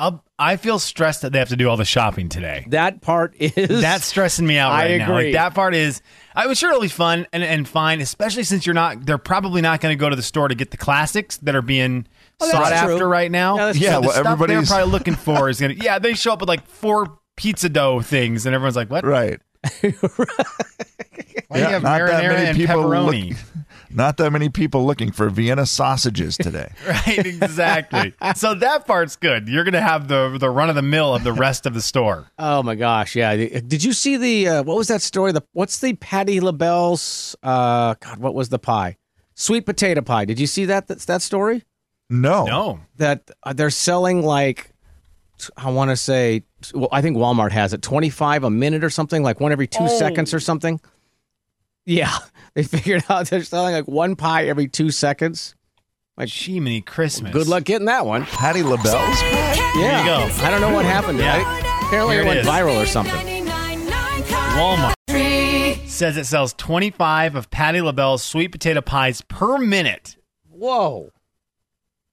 I'll, 0.00 0.24
I 0.38 0.56
feel 0.56 0.78
stressed 0.78 1.22
that 1.22 1.32
they 1.32 1.38
have 1.38 1.50
to 1.50 1.56
do 1.56 1.68
all 1.68 1.76
the 1.76 1.84
shopping 1.84 2.28
today. 2.28 2.64
That 2.70 3.00
part 3.02 3.34
is 3.38 3.80
That's 3.82 4.06
stressing 4.06 4.46
me 4.46 4.56
out 4.58 4.72
I 4.72 4.86
right 4.92 4.96
now. 4.98 5.04
agree. 5.12 5.24
Like 5.26 5.32
that 5.34 5.54
part 5.54 5.74
is. 5.74 6.00
I 6.34 6.46
was 6.46 6.58
sure 6.58 6.70
it'll 6.70 6.80
be 6.80 6.88
fun 6.88 7.26
and, 7.32 7.42
and 7.42 7.68
fine, 7.68 8.00
especially 8.00 8.44
since 8.44 8.64
you're 8.66 8.74
not. 8.74 9.04
They're 9.04 9.18
probably 9.18 9.60
not 9.60 9.80
going 9.80 9.96
to 9.96 10.00
go 10.00 10.08
to 10.08 10.16
the 10.16 10.22
store 10.22 10.48
to 10.48 10.54
get 10.54 10.70
the 10.70 10.76
classics 10.76 11.36
that 11.38 11.54
are 11.54 11.62
being 11.62 12.06
Oh, 12.40 12.46
that's 12.46 12.52
sought 12.52 12.84
true. 12.86 12.94
after 12.94 13.08
right 13.08 13.30
now. 13.30 13.56
Yeah, 13.56 13.66
that's 13.66 13.78
Yeah, 13.78 13.90
So 13.90 13.94
the 13.94 14.00
well, 14.00 14.10
stuff 14.12 14.24
they're 14.24 14.32
everybody's- 14.32 14.68
probably 14.68 14.90
looking 14.90 15.14
for 15.16 15.48
is 15.50 15.60
going 15.60 15.76
to. 15.76 15.84
Yeah, 15.84 15.98
they 15.98 16.14
show 16.14 16.32
up 16.32 16.40
with 16.40 16.48
like 16.48 16.66
four 16.66 17.18
pizza 17.36 17.68
dough 17.68 18.00
things, 18.00 18.46
and 18.46 18.54
everyone's 18.54 18.76
like, 18.76 18.90
"What? 18.90 19.04
Right. 19.04 19.38
Why 19.82 19.90
do 19.90 21.58
you 21.58 21.64
have 21.66 21.82
not 21.82 21.98
that 21.98 22.22
marinara 22.22 22.28
many 22.30 22.46
and 22.48 22.58
pepperoni?" 22.58 23.28
look- 23.30 23.38
not 23.92 24.16
that 24.18 24.30
many 24.30 24.48
people 24.48 24.86
looking 24.86 25.10
for 25.12 25.28
Vienna 25.30 25.66
sausages 25.66 26.36
today. 26.36 26.72
right, 26.88 27.26
exactly. 27.26 28.14
so 28.36 28.54
that 28.54 28.86
part's 28.86 29.16
good. 29.16 29.48
You're 29.48 29.64
going 29.64 29.74
to 29.74 29.80
have 29.80 30.08
the 30.08 30.36
the 30.38 30.50
run 30.50 30.68
of 30.68 30.76
the 30.76 30.82
mill 30.82 31.14
of 31.14 31.24
the 31.24 31.32
rest 31.32 31.66
of 31.66 31.74
the 31.74 31.82
store. 31.82 32.30
Oh 32.38 32.62
my 32.62 32.74
gosh, 32.74 33.16
yeah. 33.16 33.34
Did 33.36 33.82
you 33.84 33.92
see 33.92 34.16
the 34.16 34.48
uh, 34.48 34.62
what 34.62 34.76
was 34.76 34.88
that 34.88 35.02
story? 35.02 35.32
The 35.32 35.42
what's 35.52 35.80
the 35.80 35.94
Patti 35.94 36.40
LaBelle's 36.40 37.36
uh 37.42 37.94
God, 38.00 38.18
what 38.18 38.34
was 38.34 38.48
the 38.48 38.58
pie? 38.58 38.96
Sweet 39.34 39.66
potato 39.66 40.02
pie. 40.02 40.24
Did 40.24 40.38
you 40.38 40.46
see 40.46 40.64
that 40.66 40.86
that, 40.88 40.98
that 41.00 41.22
story? 41.22 41.64
No. 42.08 42.44
No, 42.44 42.80
That 42.96 43.30
uh, 43.44 43.52
they're 43.52 43.70
selling 43.70 44.22
like 44.22 44.72
I 45.56 45.70
want 45.70 45.90
to 45.90 45.96
say 45.96 46.42
well, 46.74 46.88
I 46.92 47.00
think 47.02 47.16
Walmart 47.16 47.52
has 47.52 47.72
it 47.72 47.80
25 47.82 48.44
a 48.44 48.50
minute 48.50 48.84
or 48.84 48.90
something, 48.90 49.22
like 49.22 49.40
one 49.40 49.52
every 49.52 49.66
2 49.66 49.78
Oh. 49.82 49.86
seconds 49.86 50.34
or 50.34 50.40
something. 50.40 50.80
Yeah, 51.90 52.16
they 52.54 52.62
figured 52.62 53.04
out 53.08 53.26
they're 53.28 53.42
selling 53.42 53.74
like 53.74 53.88
one 53.88 54.16
pie 54.16 54.46
every 54.46 54.68
2 54.68 54.90
seconds. 54.90 55.54
like 56.16 56.28
Jiminy 56.28 56.80
Christmas. 56.82 57.32
Good 57.32 57.48
luck 57.48 57.64
getting 57.64 57.86
that 57.86 58.06
one. 58.06 58.24
Patti 58.26 58.62
LaBelle's 58.62 59.20
pie? 59.20 59.54
Yeah. 59.76 60.00
you 60.00 60.06
go. 60.06 60.44
I 60.44 60.50
don't 60.50 60.60
know 60.60 60.72
what 60.72 60.84
happened. 60.84 61.18
Yeah. 61.18 61.36
I- 61.44 61.80
apparently 61.86 62.14
Here 62.14 62.22
it 62.24 62.26
it 62.26 62.46
went 62.46 62.46
viral 62.46 62.80
or 62.80 62.86
something. 62.86 63.46
Walmart 64.54 64.94
says 65.88 66.16
it 66.16 66.24
sells 66.26 66.52
25 66.54 67.34
of 67.36 67.50
Patti 67.50 67.80
LaBelle's 67.80 68.22
sweet 68.22 68.48
potato 68.52 68.80
pies 68.80 69.22
per 69.22 69.58
minute. 69.58 70.16
Whoa. 70.48 71.10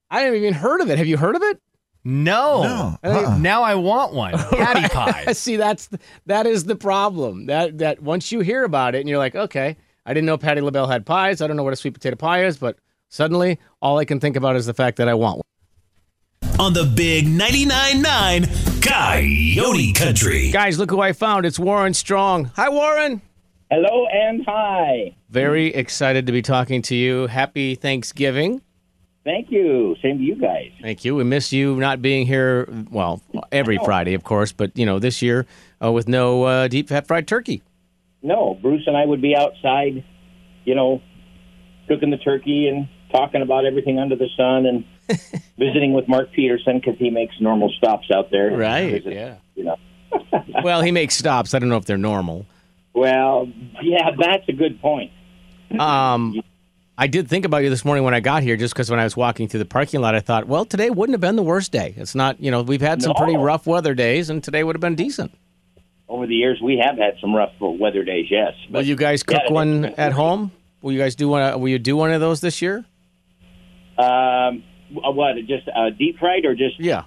I 0.09 0.21
haven't 0.21 0.39
even 0.39 0.53
heard 0.53 0.81
of 0.81 0.89
it. 0.89 0.97
Have 0.97 1.07
you 1.07 1.17
heard 1.17 1.35
of 1.35 1.43
it? 1.43 1.59
No. 2.07 2.97
Uh-uh. 3.03 3.37
Now 3.37 3.63
I 3.63 3.75
want 3.75 4.13
one. 4.13 4.31
Patty 4.37 4.87
pie. 4.87 5.25
See, 5.33 5.57
that's 5.57 5.87
the, 5.87 5.99
that 6.25 6.47
is 6.47 6.63
the 6.63 6.77
problem. 6.77 7.47
That 7.47 7.79
that 7.79 8.01
once 8.01 8.31
you 8.31 8.39
hear 8.39 8.63
about 8.63 8.95
it 8.95 8.99
and 8.99 9.09
you're 9.09 9.17
like, 9.17 9.35
okay, 9.35 9.75
I 10.05 10.13
didn't 10.13 10.25
know 10.25 10.37
Patti 10.37 10.61
LaBelle 10.61 10.87
had 10.87 11.05
pies. 11.05 11.41
I 11.41 11.47
don't 11.47 11.57
know 11.57 11.63
what 11.63 11.73
a 11.73 11.75
sweet 11.75 11.93
potato 11.93 12.15
pie 12.15 12.45
is, 12.45 12.57
but 12.57 12.77
suddenly 13.09 13.59
all 13.81 13.97
I 13.97 14.05
can 14.05 14.21
think 14.21 14.37
about 14.37 14.55
is 14.55 14.65
the 14.65 14.73
fact 14.73 14.95
that 14.97 15.09
I 15.09 15.15
want 15.15 15.41
one. 16.41 16.51
On 16.61 16.71
the 16.71 16.85
big 16.85 17.25
99.9 17.25 18.01
9 18.01 18.45
Coyote 18.81 19.91
Country. 19.91 20.49
Guys, 20.49 20.79
look 20.79 20.89
who 20.89 21.01
I 21.01 21.11
found. 21.11 21.45
It's 21.45 21.59
Warren 21.59 21.93
Strong. 21.93 22.45
Hi, 22.55 22.69
Warren. 22.69 23.21
Hello 23.69 24.07
and 24.07 24.45
hi. 24.47 25.13
Very 25.29 25.73
excited 25.73 26.25
to 26.27 26.31
be 26.31 26.41
talking 26.41 26.81
to 26.83 26.95
you. 26.95 27.27
Happy 27.27 27.75
Thanksgiving. 27.75 28.61
Thank 29.27 29.51
you. 29.51 29.97
Same 30.01 30.19
to 30.19 30.23
you 30.23 30.35
guys. 30.35 30.71
Thank 30.81 31.03
you. 31.03 31.13
We 31.13 31.25
miss 31.25 31.51
you 31.51 31.75
not 31.75 32.01
being 32.01 32.25
here, 32.25 32.65
well, 32.89 33.21
every 33.51 33.77
Friday, 33.83 34.13
of 34.13 34.23
course, 34.23 34.53
but, 34.53 34.71
you 34.77 34.85
know, 34.85 34.99
this 34.99 35.21
year 35.21 35.45
uh, 35.83 35.91
with 35.91 36.07
no 36.07 36.43
uh, 36.43 36.69
deep 36.69 36.87
fat 36.87 37.07
fried 37.07 37.27
turkey. 37.27 37.61
No, 38.21 38.57
Bruce 38.61 38.83
and 38.87 38.95
I 38.95 39.05
would 39.05 39.21
be 39.21 39.35
outside, 39.35 40.05
you 40.63 40.75
know, 40.75 41.01
cooking 41.89 42.09
the 42.09 42.17
turkey 42.17 42.69
and 42.69 42.87
talking 43.11 43.41
about 43.41 43.65
everything 43.65 43.99
under 43.99 44.15
the 44.15 44.29
sun 44.37 44.65
and 44.65 44.85
visiting 45.59 45.91
with 45.91 46.07
Mark 46.07 46.31
Peterson 46.31 46.79
because 46.79 46.97
he 46.97 47.09
makes 47.09 47.35
normal 47.41 47.69
stops 47.77 48.09
out 48.15 48.31
there. 48.31 48.55
Right, 48.55 49.03
Visit, 49.03 49.13
yeah. 49.13 49.35
You 49.55 49.65
know. 49.65 49.75
Well, 50.63 50.81
he 50.81 50.91
makes 50.91 51.15
stops. 51.15 51.53
I 51.53 51.59
don't 51.59 51.67
know 51.67 51.75
if 51.75 51.83
they're 51.83 51.97
normal. 51.97 52.45
Well, 52.93 53.51
yeah, 53.83 54.11
that's 54.17 54.47
a 54.47 54.53
good 54.53 54.81
point. 54.81 55.11
Um, 55.77 56.41
I 56.97 57.07
did 57.07 57.27
think 57.27 57.45
about 57.45 57.59
you 57.63 57.69
this 57.69 57.85
morning 57.85 58.03
when 58.03 58.13
I 58.15 58.19
got 58.19 58.41
here, 58.43 58.57
just 58.57 58.73
because 58.73 58.89
when 58.89 58.99
I 58.99 59.03
was 59.03 59.15
walking 59.15 59.47
through 59.47 59.59
the 59.59 59.65
parking 59.65 60.01
lot, 60.01 60.15
I 60.15 60.19
thought, 60.19 60.47
well, 60.47 60.65
today 60.65 60.89
wouldn't 60.89 61.13
have 61.13 61.21
been 61.21 61.35
the 61.35 61.43
worst 61.43 61.71
day. 61.71 61.93
It's 61.95 62.15
not, 62.15 62.41
you 62.41 62.49
know, 62.49 62.63
we've 62.63 62.81
had 62.81 63.01
some 63.03 63.13
pretty 63.13 63.37
rough 63.37 63.67
weather 63.67 63.93
days, 63.93 64.29
and 64.31 64.43
today 64.43 64.63
would 64.63 64.75
have 64.75 64.81
been 64.81 64.95
decent. 64.95 65.31
Over 66.09 66.25
the 66.25 66.33
years, 66.35 66.59
we 66.63 66.81
have 66.83 66.97
had 66.97 67.15
some 67.21 67.35
rough 67.35 67.51
weather 67.59 68.03
days, 68.03 68.25
yes. 68.31 68.53
Will 68.71 68.81
you 68.81 68.95
guys 68.95 69.21
cook 69.23 69.41
Yeah, 69.45 69.53
one 69.53 69.85
at 69.85 70.11
home? 70.13 70.51
Will 70.81 70.91
you 70.91 70.97
guys 70.99 71.15
do 71.15 71.27
one? 71.27 71.59
Will 71.59 71.69
you 71.69 71.79
do 71.79 71.95
one 71.95 72.11
of 72.11 72.19
those 72.21 72.41
this 72.41 72.61
year? 72.61 72.85
Um, 73.97 74.63
what? 74.91 75.35
Just 75.47 75.67
uh, 75.67 75.89
deep 75.89 76.17
fried 76.19 76.45
or 76.45 76.55
just? 76.55 76.79
Yeah. 76.79 77.03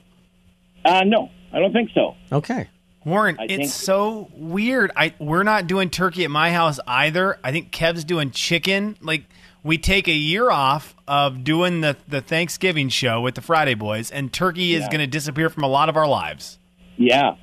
Uh, 0.85 1.03
no, 1.05 1.31
I 1.53 1.59
don't 1.61 1.73
think 1.73 1.91
so. 1.95 2.15
Okay. 2.31 2.69
Warren, 3.05 3.37
I 3.41 3.45
it's 3.45 3.55
think- 3.55 3.71
so 3.71 4.29
weird. 4.35 4.91
I 4.95 5.15
we're 5.19 5.43
not 5.45 5.67
doing 5.67 5.89
turkey 5.89 6.25
at 6.25 6.31
my 6.31 6.53
house 6.53 6.79
either. 6.87 7.39
I 7.43 7.53
think 7.53 7.71
Kev's 7.73 8.05
doing 8.05 8.31
chicken. 8.31 8.97
Like 9.01 9.25
we 9.63 9.79
take 9.79 10.09
a 10.09 10.13
year 10.13 10.51
off 10.51 10.95
of 11.07 11.45
doing 11.45 11.81
the 11.81 11.97
the 12.09 12.21
Thanksgiving 12.21 12.89
show 12.89 13.21
with 13.21 13.35
the 13.35 13.41
Friday 13.43 13.75
Boys, 13.75 14.11
and 14.11 14.33
turkey 14.33 14.75
is 14.75 14.83
Yeah. 14.83 14.89
going 14.89 15.01
to 15.01 15.07
disappear 15.07 15.49
from 15.51 15.63
a 15.65 15.69
lot 15.69 15.89
of 15.89 15.97
our 15.97 16.09
lives. 16.09 16.59
Yeah. 16.97 17.37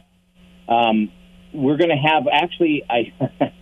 Um, 0.67 1.11
we're 1.53 1.77
going 1.77 1.89
to 1.89 1.95
have 1.95 2.27
actually. 2.31 2.83
I 2.89 3.13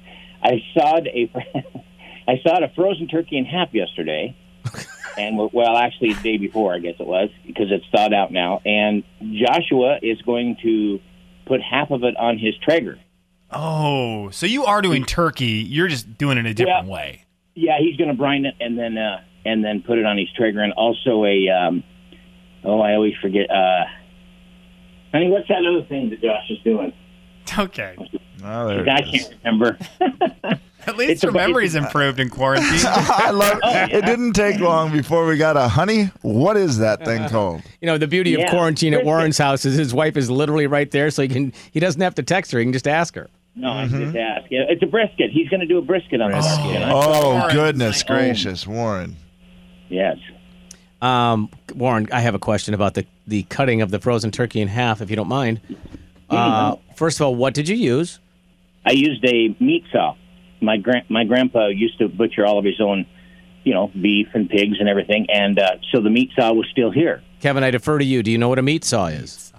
I 0.44 0.64
sawed 0.78 1.08
a 1.08 1.32
I 2.28 2.40
sawed 2.46 2.64
a 2.64 2.70
frozen 2.76 3.08
turkey 3.08 3.38
in 3.38 3.46
half 3.46 3.74
yesterday, 3.74 4.36
and 5.18 5.38
well, 5.54 5.78
actually 5.78 6.14
the 6.14 6.22
day 6.22 6.38
before, 6.38 6.74
I 6.74 6.80
guess 6.80 6.96
it 7.00 7.06
was 7.06 7.30
because 7.46 7.68
it's 7.72 7.86
thawed 7.92 8.14
out 8.14 8.32
now. 8.32 8.62
And 8.66 9.04
Joshua 9.22 10.00
is 10.02 10.22
going 10.24 10.58
to 10.64 11.00
put 11.46 11.62
half 11.62 11.92
of 11.92 12.04
it 12.04 12.18
on 12.18 12.38
his 12.40 12.56
Traeger. 12.64 13.00
Oh, 13.52 14.32
so 14.32 14.46
you 14.48 14.66
are 14.66 14.82
doing 14.82 15.06
turkey. 15.06 15.64
You're 15.68 15.88
just 15.88 16.18
doing 16.18 16.38
it 16.40 16.46
a 16.48 16.54
different 16.54 16.88
way. 16.88 17.25
Yeah, 17.56 17.78
he's 17.80 17.96
going 17.98 18.10
to 18.10 18.16
brine 18.16 18.46
it 18.46 18.56
and 18.60 18.78
then 18.78 18.98
uh, 18.98 19.22
and 19.46 19.64
then 19.64 19.82
put 19.82 19.98
it 19.98 20.06
on 20.06 20.18
his 20.18 20.28
Traeger, 20.36 20.62
and 20.62 20.74
also 20.74 21.24
a 21.26 21.48
um, 21.50 21.84
oh, 22.64 22.82
I 22.82 22.94
always 22.94 23.14
forget. 23.22 23.50
Uh, 23.50 23.86
honey, 25.12 25.30
what's 25.30 25.48
that 25.48 25.66
other 25.66 25.86
thing 25.88 26.10
that 26.10 26.22
Josh 26.22 26.50
is 26.50 26.58
doing? 26.64 26.94
Okay. 27.58 27.96
Oh, 28.44 28.68
there 28.68 28.90
I 28.90 29.00
it 29.00 29.16
is. 29.16 29.28
can't 29.28 29.36
remember. 29.44 29.78
At 30.88 30.98
least 30.98 31.12
It's 31.12 31.24
a- 31.24 31.28
your 31.28 31.34
memory's 31.34 31.74
improved 31.76 32.20
in 32.20 32.30
quarantine. 32.30 32.68
I 32.86 33.32
love 33.32 33.60
Oh, 33.64 33.70
yeah. 33.72 33.88
it. 33.90 34.06
Didn't 34.06 34.34
take 34.34 34.60
long 34.60 34.92
before 34.92 35.26
we 35.26 35.38
got 35.38 35.56
a 35.58 35.68
honey. 35.68 36.12
What 36.22 36.58
is 36.58 36.78
that 36.80 37.04
thing 37.06 37.28
called? 37.30 37.62
You 37.82 37.88
know, 37.88 37.98
the 37.98 38.08
beauty 38.08 38.34
of 38.40 38.50
quarantine 38.50 38.94
at 38.94 39.04
Warren's 39.06 39.38
house 39.38 39.66
is 39.66 39.76
his 39.78 39.94
wife 39.96 40.16
is 40.18 40.30
literally 40.30 40.68
right 40.68 40.90
there, 40.92 41.10
so 41.10 41.22
he 41.24 41.28
can 41.28 41.54
he 41.72 41.80
doesn't 41.80 42.02
have 42.02 42.16
to 42.16 42.24
text 42.24 42.52
her. 42.52 42.60
He 42.60 42.66
can 42.66 42.74
just 42.74 42.88
ask 42.88 43.16
her. 43.16 43.30
No, 43.56 43.72
I 43.72 43.88
just 43.88 44.16
ask. 44.16 44.46
Yeah, 44.52 44.66
It's 44.68 44.84
a 44.84 44.86
brisket. 44.88 45.32
He's 45.32 45.48
going 45.50 45.62
to 45.62 45.66
do 45.66 45.78
a 45.78 45.82
brisket 45.82 46.20
on 46.22 46.32
the 46.32 46.38
Brisket. 46.38 46.56
barbecue. 46.58 46.76
and 46.82 46.84
I- 46.84 46.92
Oh 46.94 47.50
goodness 47.52 48.04
my 48.08 48.16
own. 48.16 48.22
gracious, 48.26 48.68
Warren! 48.68 49.16
Yes. 49.90 50.18
Um, 51.02 51.50
Warren, 51.74 52.08
I 52.12 52.20
have 52.22 52.36
a 52.36 52.40
question 52.40 52.74
about 52.74 52.94
the 52.96 53.06
the 53.28 53.44
cutting 53.44 53.82
of 53.82 53.92
the 53.92 54.00
frozen 54.00 54.32
turkey 54.32 54.62
in 54.62 54.68
half, 54.68 55.02
if 55.02 55.10
you 55.10 55.16
don't 55.16 55.28
mind. 55.28 55.60
Uh, 56.30 56.76
first 56.96 57.20
of 57.20 57.26
all, 57.26 57.36
what 57.36 57.54
did 57.54 57.68
you 57.70 57.76
use? 57.76 58.20
I 58.86 58.92
used 58.92 59.24
a 59.26 59.56
meat 59.60 59.84
saw. 59.92 60.16
My 60.62 60.78
gran- 60.78 61.06
my 61.10 61.24
grandpa 61.24 61.68
used 61.68 61.98
to 62.00 62.08
butcher 62.08 62.46
all 62.46 62.58
of 62.60 62.66
his 62.66 62.80
own, 62.82 63.06
you 63.64 63.74
know, 63.74 63.92
beef 64.00 64.28
and 64.34 64.50
pigs 64.50 64.78
and 64.80 64.88
everything, 64.90 65.28
and 65.30 65.58
uh, 65.60 65.76
so 65.92 66.02
the 66.02 66.10
meat 66.10 66.32
saw 66.36 66.54
was 66.54 66.68
still 66.72 66.92
here. 66.92 67.22
Kevin, 67.42 67.64
I 67.64 67.72
defer 67.72 68.00
to 68.00 68.06
you. 68.06 68.22
Do 68.24 68.32
you 68.32 68.38
know 68.38 68.50
what 68.50 68.60
a 68.60 68.64
meat 68.64 68.84
saw 68.84 69.08
is? 69.08 69.54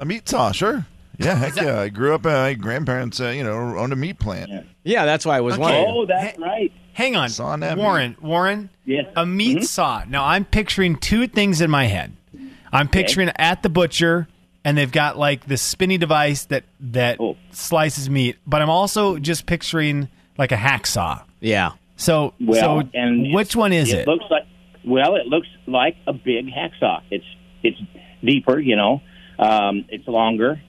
A 0.00 0.04
meat 0.04 0.28
saw, 0.28 0.52
sure. 0.52 0.86
Yeah, 1.18 1.34
heck 1.36 1.56
yeah. 1.56 1.80
I 1.80 1.88
grew 1.88 2.14
up. 2.14 2.26
Uh, 2.26 2.30
my 2.30 2.54
grandparents, 2.54 3.20
uh, 3.20 3.28
you 3.28 3.44
know, 3.44 3.52
owned 3.78 3.92
a 3.92 3.96
meat 3.96 4.18
plant. 4.18 4.50
Yeah. 4.50 4.62
Yeah, 4.82 5.04
that's 5.06 5.24
why 5.24 5.36
I 5.36 5.40
was 5.40 5.54
Okay. 5.54 5.62
wondering. 5.62 5.86
Oh, 5.88 6.06
that's 6.06 6.38
right. 6.38 6.72
Hang 6.92 7.16
on, 7.16 7.28
Saw 7.28 7.56
that 7.56 7.76
Warren. 7.76 8.16
Warren, 8.20 8.70
Yes. 8.84 9.06
a 9.16 9.24
meat 9.26 9.64
saw. 9.64 10.02
Now 10.08 10.24
I'm 10.24 10.44
picturing 10.44 10.96
two 10.96 11.26
things 11.26 11.60
in 11.60 11.70
my 11.70 11.84
head. 11.86 12.12
I'm 12.72 12.88
picturing 12.88 13.30
at 13.36 13.62
the 13.62 13.68
butcher, 13.68 14.28
and 14.64 14.76
they've 14.78 14.90
got 14.92 15.18
like 15.18 15.46
this 15.46 15.60
spinny 15.62 15.98
device 15.98 16.44
that 16.46 16.64
that 16.80 17.18
Oh. 17.20 17.36
slices 17.50 18.08
meat. 18.10 18.36
But 18.46 18.62
I'm 18.62 18.70
also 18.70 19.18
just 19.18 19.46
picturing 19.46 20.08
like 20.38 20.52
a 20.52 20.56
hacksaw. 20.56 21.22
Yeah. 21.40 21.72
So, 21.96 22.34
Well, 22.40 22.60
so 22.82 22.88
and 22.94 23.32
which 23.32 23.54
one 23.56 23.72
is 23.72 23.92
it? 23.92 24.06
looks 24.06 24.24
like 24.30 24.44
well, 24.84 25.16
it 25.16 25.26
looks 25.26 25.48
like 25.66 25.96
a 26.06 26.12
big 26.12 26.46
hacksaw. 26.48 27.00
It's 27.10 27.24
it's 27.62 27.78
deeper, 28.22 28.58
you 28.60 28.76
know. 28.76 29.00
Um, 29.38 29.84
it's 29.88 30.06
longer, 30.06 30.60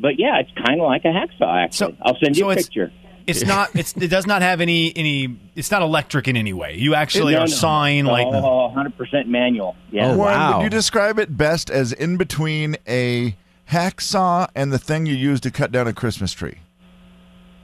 but 0.00 0.18
yeah, 0.18 0.38
it's 0.38 0.50
kind 0.66 0.80
of 0.80 0.86
like 0.86 1.04
a 1.04 1.08
hacksaw. 1.08 1.64
Actually, 1.64 1.76
So- 1.76 1.96
I'll 2.02 2.16
send 2.22 2.36
you 2.36 2.42
so 2.44 2.48
a 2.48 2.52
it's- 2.52 2.66
picture. 2.66 2.92
It's 3.26 3.44
not. 3.44 3.68
It's 3.74 3.92
it 3.94 4.08
does 4.08 4.26
not 4.26 4.40
have 4.40 4.62
any 4.62 4.90
any. 4.96 5.36
It's 5.54 5.70
not 5.70 5.82
electric 5.82 6.28
in 6.28 6.36
any 6.38 6.54
way. 6.54 6.76
You 6.78 6.94
actually 6.94 7.34
No, 7.34 7.40
are 7.40 7.46
no. 7.46 7.52
sawing 7.52 8.06
like. 8.06 8.26
oh, 8.26 8.72
100% 8.74 9.26
manual. 9.26 9.76
Yeah. 9.92 10.12
Oh, 10.12 10.16
Warren, 10.16 10.34
wow. 10.38 10.56
would 10.56 10.64
you 10.64 10.70
describe 10.70 11.18
it 11.18 11.36
best 11.36 11.68
as 11.68 11.92
in 11.92 12.16
between 12.16 12.76
a 12.88 13.36
hacksaw 13.70 14.48
and 14.54 14.72
the 14.72 14.78
thing 14.78 15.04
you 15.04 15.14
use 15.14 15.40
to 15.40 15.50
cut 15.50 15.70
down 15.70 15.86
a 15.86 15.92
Christmas 15.92 16.32
tree? 16.32 16.56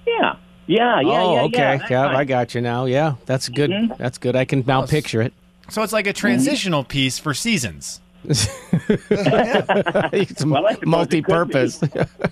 Yeah. 0.07 0.35
Yeah, 0.66 1.01
yeah, 1.01 1.09
oh, 1.11 1.35
yeah, 1.35 1.42
okay. 1.44 1.59
yeah. 1.59 1.87
Yeah, 1.90 2.07
I 2.16 2.25
got 2.25 2.55
you 2.55 2.61
now. 2.61 2.85
Yeah, 2.85 3.14
that's 3.25 3.49
good. 3.49 3.70
Mhm. 3.70 3.97
That's 3.97 4.18
good. 4.18 4.37
I 4.37 4.44
can 4.44 4.64
now 4.66 4.85
picture 4.87 5.23
it. 5.23 5.33
So 5.70 5.83
it's 5.83 5.92
like 5.94 6.07
a 6.07 6.12
transitional 6.12 6.85
piece 6.85 7.18
for 7.18 7.33
seasons. 7.33 8.03
It's 8.25 8.49
Well, 10.45 10.67
I 10.67 10.75
suppose 10.75 10.83
it 10.83 10.87
multi-purpose. 10.87 11.81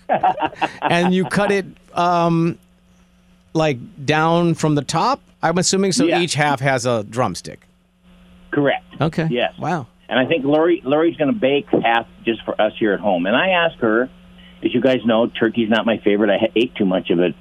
and 0.82 1.14
you 1.14 1.24
cut 1.24 1.50
it 1.52 1.66
um, 1.94 2.58
like 3.54 3.78
down 4.04 4.54
from 4.54 4.74
the 4.74 4.82
top. 4.82 5.20
I'm 5.42 5.58
assuming 5.58 5.92
so. 5.92 6.04
Yeah. 6.04 6.20
Each 6.20 6.34
half 6.34 6.60
has 6.60 6.86
a 6.86 7.04
drumstick. 7.04 7.66
Correct. 8.52 8.84
Okay. 9.00 9.28
Yes. 9.30 9.56
Wow. 9.58 9.86
And 10.08 10.18
I 10.18 10.26
think 10.26 10.44
Lori 10.44 10.82
Lori's 10.84 11.16
going 11.16 11.32
to 11.32 11.38
bake 11.38 11.66
half 11.82 12.06
just 12.24 12.44
for 12.44 12.60
us 12.60 12.72
here 12.78 12.92
at 12.92 13.00
home. 13.00 13.26
And 13.26 13.34
I 13.34 13.48
asked 13.50 13.76
her, 13.80 14.10
as 14.62 14.74
you 14.74 14.80
guys 14.80 14.98
know, 15.04 15.26
turkey's 15.26 15.70
not 15.70 15.86
my 15.86 15.98
favorite. 15.98 16.30
I 16.30 16.50
ate 16.54 16.74
too 16.74 16.84
much 16.84 17.10
of 17.10 17.18
it 17.18 17.34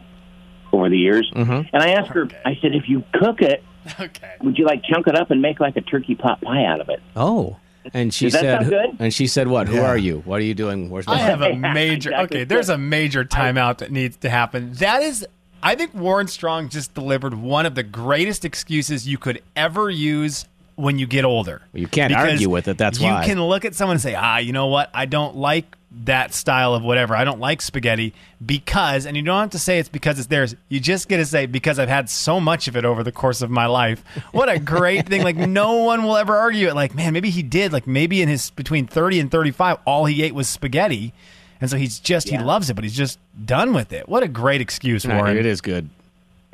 over 0.72 0.90
the 0.90 0.98
years. 0.98 1.30
Mhm. 1.36 1.70
And 1.74 1.84
I 1.84 1.92
asked 1.92 2.12
her, 2.12 2.28
I 2.46 2.58
said, 2.62 2.74
if 2.76 2.88
you 2.88 3.04
cook 3.14 3.42
it, 3.42 3.64
Okay. 4.00 4.36
would 4.42 4.58
you 4.58 4.66
like 4.66 4.84
chunk 4.84 5.08
it 5.08 5.16
up 5.16 5.32
and 5.32 5.42
make 5.42 5.60
like 5.60 5.76
a 5.76 5.82
turkey 5.82 6.16
pot 6.16 6.40
pie 6.42 6.64
out 6.66 6.80
of 6.82 6.90
it? 6.90 7.02
Oh. 7.16 7.58
And 7.94 8.14
she 8.14 8.26
Does 8.26 8.34
that 8.34 8.42
said, 8.42 8.60
sound 8.60 8.70
good? 8.70 8.96
and 9.00 9.14
she 9.14 9.28
said, 9.28 9.48
what? 9.48 9.68
Who 9.68 9.76
Yeah. 9.78 9.88
are 9.88 9.98
you? 9.98 10.22
What 10.26 10.40
are 10.40 10.44
you 10.44 10.54
doing? 10.54 10.90
Where's 10.90 11.08
my 11.08 11.14
I 11.14 11.18
have 11.18 11.42
a 11.42 11.56
major. 11.56 12.10
exactly. 12.12 12.38
Okay, 12.40 12.44
there's 12.46 12.70
a 12.70 12.78
major 12.78 13.24
timeout 13.26 13.80
that 13.80 13.92
needs 13.92 14.18
to 14.18 14.30
happen. 14.30 14.74
That 14.74 15.02
is, 15.04 15.26
I 15.64 15.76
think 15.76 15.94
Warren 15.94 16.28
Strong 16.28 16.70
just 16.70 16.94
delivered 16.94 17.34
one 17.34 17.66
of 17.66 17.76
the 17.76 17.84
greatest 17.84 18.46
excuses 18.46 19.08
you 19.08 19.18
could 19.18 19.42
ever 19.56 19.90
use 19.90 20.46
when 20.76 20.98
you 20.98 21.06
get 21.06 21.26
older. 21.26 21.62
You 21.74 21.88
can't 21.88 22.10
Because 22.10 22.32
argue 22.34 22.50
with 22.50 22.68
it. 22.68 22.78
That's 22.78 23.00
you 23.00 23.08
why. 23.08 23.26
can 23.26 23.42
look 23.44 23.66
at 23.66 23.76
someone 23.76 23.96
and 23.96 24.02
say, 24.02 24.16
ah, 24.16 24.38
you 24.38 24.52
know 24.54 24.68
what? 24.68 24.90
I 24.94 25.06
don't 25.06 25.36
like 25.36 25.76
that 26.06 26.34
style 26.34 26.74
of 26.74 26.84
whatever. 26.84 27.16
I 27.16 27.24
don't 27.26 27.40
like 27.40 27.62
spaghetti 27.62 28.14
because, 28.46 29.06
and 29.06 29.18
you 29.18 29.24
don't 29.24 29.40
have 29.40 29.50
to 29.52 29.60
say 29.60 29.78
it's 29.80 29.90
because 29.90 30.18
it's 30.18 30.28
theirs. 30.28 30.56
You 30.70 30.80
just 30.80 31.10
get 31.10 31.18
to 31.18 31.26
say 31.26 31.46
because 31.46 31.80
I've 31.80 31.90
had 31.90 32.10
so 32.10 32.40
much 32.40 32.68
of 32.68 32.78
it 32.78 32.86
over 32.86 33.04
the 33.04 33.12
course 33.12 33.42
of 33.42 33.50
my 33.52 33.66
life. 33.66 34.04
What 34.32 34.48
a 34.50 34.58
great 34.58 35.08
thing! 35.08 35.22
Like 35.24 35.36
no 35.36 35.74
one 35.84 36.04
will 36.04 36.16
ever 36.18 36.36
argue 36.36 36.68
it. 36.70 36.76
Like 36.76 36.96
man, 36.96 37.12
maybe 37.14 37.30
he 37.30 37.44
did. 37.44 37.74
Like 37.74 37.88
maybe 37.88 38.22
in 38.22 38.30
his 38.30 38.52
between 38.52 38.88
thirty 38.88 39.20
and 39.20 39.30
thirty-five, 39.30 39.78
all 39.86 40.06
he 40.06 40.24
ate 40.24 40.34
was 40.34 40.48
spaghetti, 40.48 41.14
and 41.60 41.70
so 41.70 41.76
he's 41.78 42.00
just 42.00 42.30
he 42.30 42.38
loves 42.38 42.70
it, 42.70 42.76
but 42.76 42.84
he's 42.86 42.96
just 42.96 43.20
done 43.46 43.74
with 43.74 43.92
it. 43.92 44.08
What 44.08 44.24
a 44.24 44.28
great 44.30 44.62
excuse, 44.62 45.06
Nah, 45.06 45.18
Warren. 45.18 45.38
it 45.38 45.46
is 45.46 45.60
good. 45.62 45.90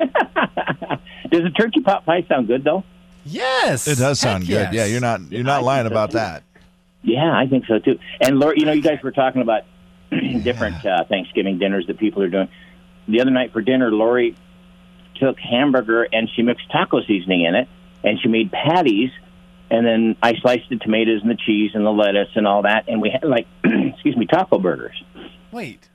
Does 1.30 1.44
a 1.44 1.50
turkey 1.50 1.80
pot 1.80 2.04
pie 2.06 2.24
sound 2.28 2.46
good 2.48 2.64
though? 2.64 2.84
Yes, 3.24 3.86
It 3.86 3.98
does 3.98 4.18
sound 4.20 4.44
Heck 4.44 4.70
good. 4.70 4.74
yes. 4.74 4.74
Yeah, 4.74 4.84
you're 4.86 5.00
not 5.02 5.20
you're 5.30 5.44
not 5.44 5.62
lying 5.62 5.86
about 5.86 6.12
that. 6.12 6.42
Yeah, 7.02 7.32
I 7.32 7.46
think 7.46 7.66
so 7.66 7.78
too. 7.78 7.98
And 8.20 8.38
Laura, 8.38 8.54
you 8.56 8.66
know, 8.66 8.72
you 8.72 8.82
guys 8.82 8.98
were 9.02 9.12
talking 9.12 9.42
about 9.42 9.62
different 10.10 10.84
uh, 10.84 11.04
Thanksgiving 11.04 11.58
dinners 11.58 11.86
that 11.86 11.98
people 11.98 12.22
are 12.22 12.28
doing. 12.28 12.48
The 13.06 13.20
other 13.20 13.30
night 13.30 13.52
for 13.52 13.62
dinner, 13.62 13.90
Lori 13.90 14.36
took 15.16 15.38
hamburger 15.38 16.06
and 16.12 16.28
she 16.34 16.42
mixed 16.42 16.70
taco 16.70 17.02
seasoning 17.02 17.44
in 17.44 17.54
it, 17.54 17.68
and 18.04 18.20
she 18.20 18.28
made 18.28 18.52
patties. 18.52 19.10
And 19.70 19.86
then 19.86 20.16
I 20.22 20.34
sliced 20.40 20.68
the 20.70 20.76
tomatoes 20.76 21.20
and 21.22 21.30
the 21.30 21.36
cheese 21.36 21.72
and 21.74 21.84
the 21.84 21.90
lettuce 21.90 22.30
and 22.34 22.46
all 22.46 22.62
that, 22.62 22.88
and 22.88 23.02
we 23.02 23.10
had 23.10 23.28
like, 23.28 23.46
excuse 23.64 24.16
me, 24.16 24.26
taco 24.26 24.58
burgers. 24.58 25.02
Wait. 25.52 25.87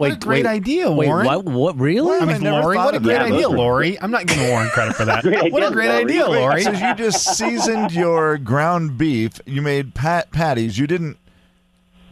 Wait, 0.00 0.08
what 0.08 0.16
a 0.16 0.20
great 0.20 0.44
wait, 0.44 0.50
idea, 0.50 0.90
wait, 0.90 1.06
Warren. 1.06 1.26
what? 1.26 1.44
What? 1.44 1.76
Really? 1.78 2.18
I 2.18 2.24
mean, 2.24 2.42
Lori, 2.42 2.76
what 2.76 2.94
a 2.94 3.00
great 3.00 3.14
that. 3.18 3.32
idea, 3.32 3.48
Lori. 3.48 4.00
I'm 4.00 4.10
not 4.10 4.26
giving 4.26 4.48
Warren 4.48 4.68
credit 4.70 4.96
for 4.96 5.04
that. 5.04 5.22
Great 5.22 5.52
what 5.52 5.62
a 5.62 5.70
great 5.70 5.88
Lori. 5.88 6.04
idea, 6.04 6.26
Lori. 6.26 6.62
So 6.62 6.70
you 6.72 6.94
just 6.94 7.36
seasoned 7.36 7.92
your 7.92 8.38
ground 8.38 8.96
beef. 8.98 9.40
You 9.46 9.62
made 9.62 9.94
pat 9.94 10.30
patties. 10.32 10.78
You 10.78 10.86
didn't 10.86 11.16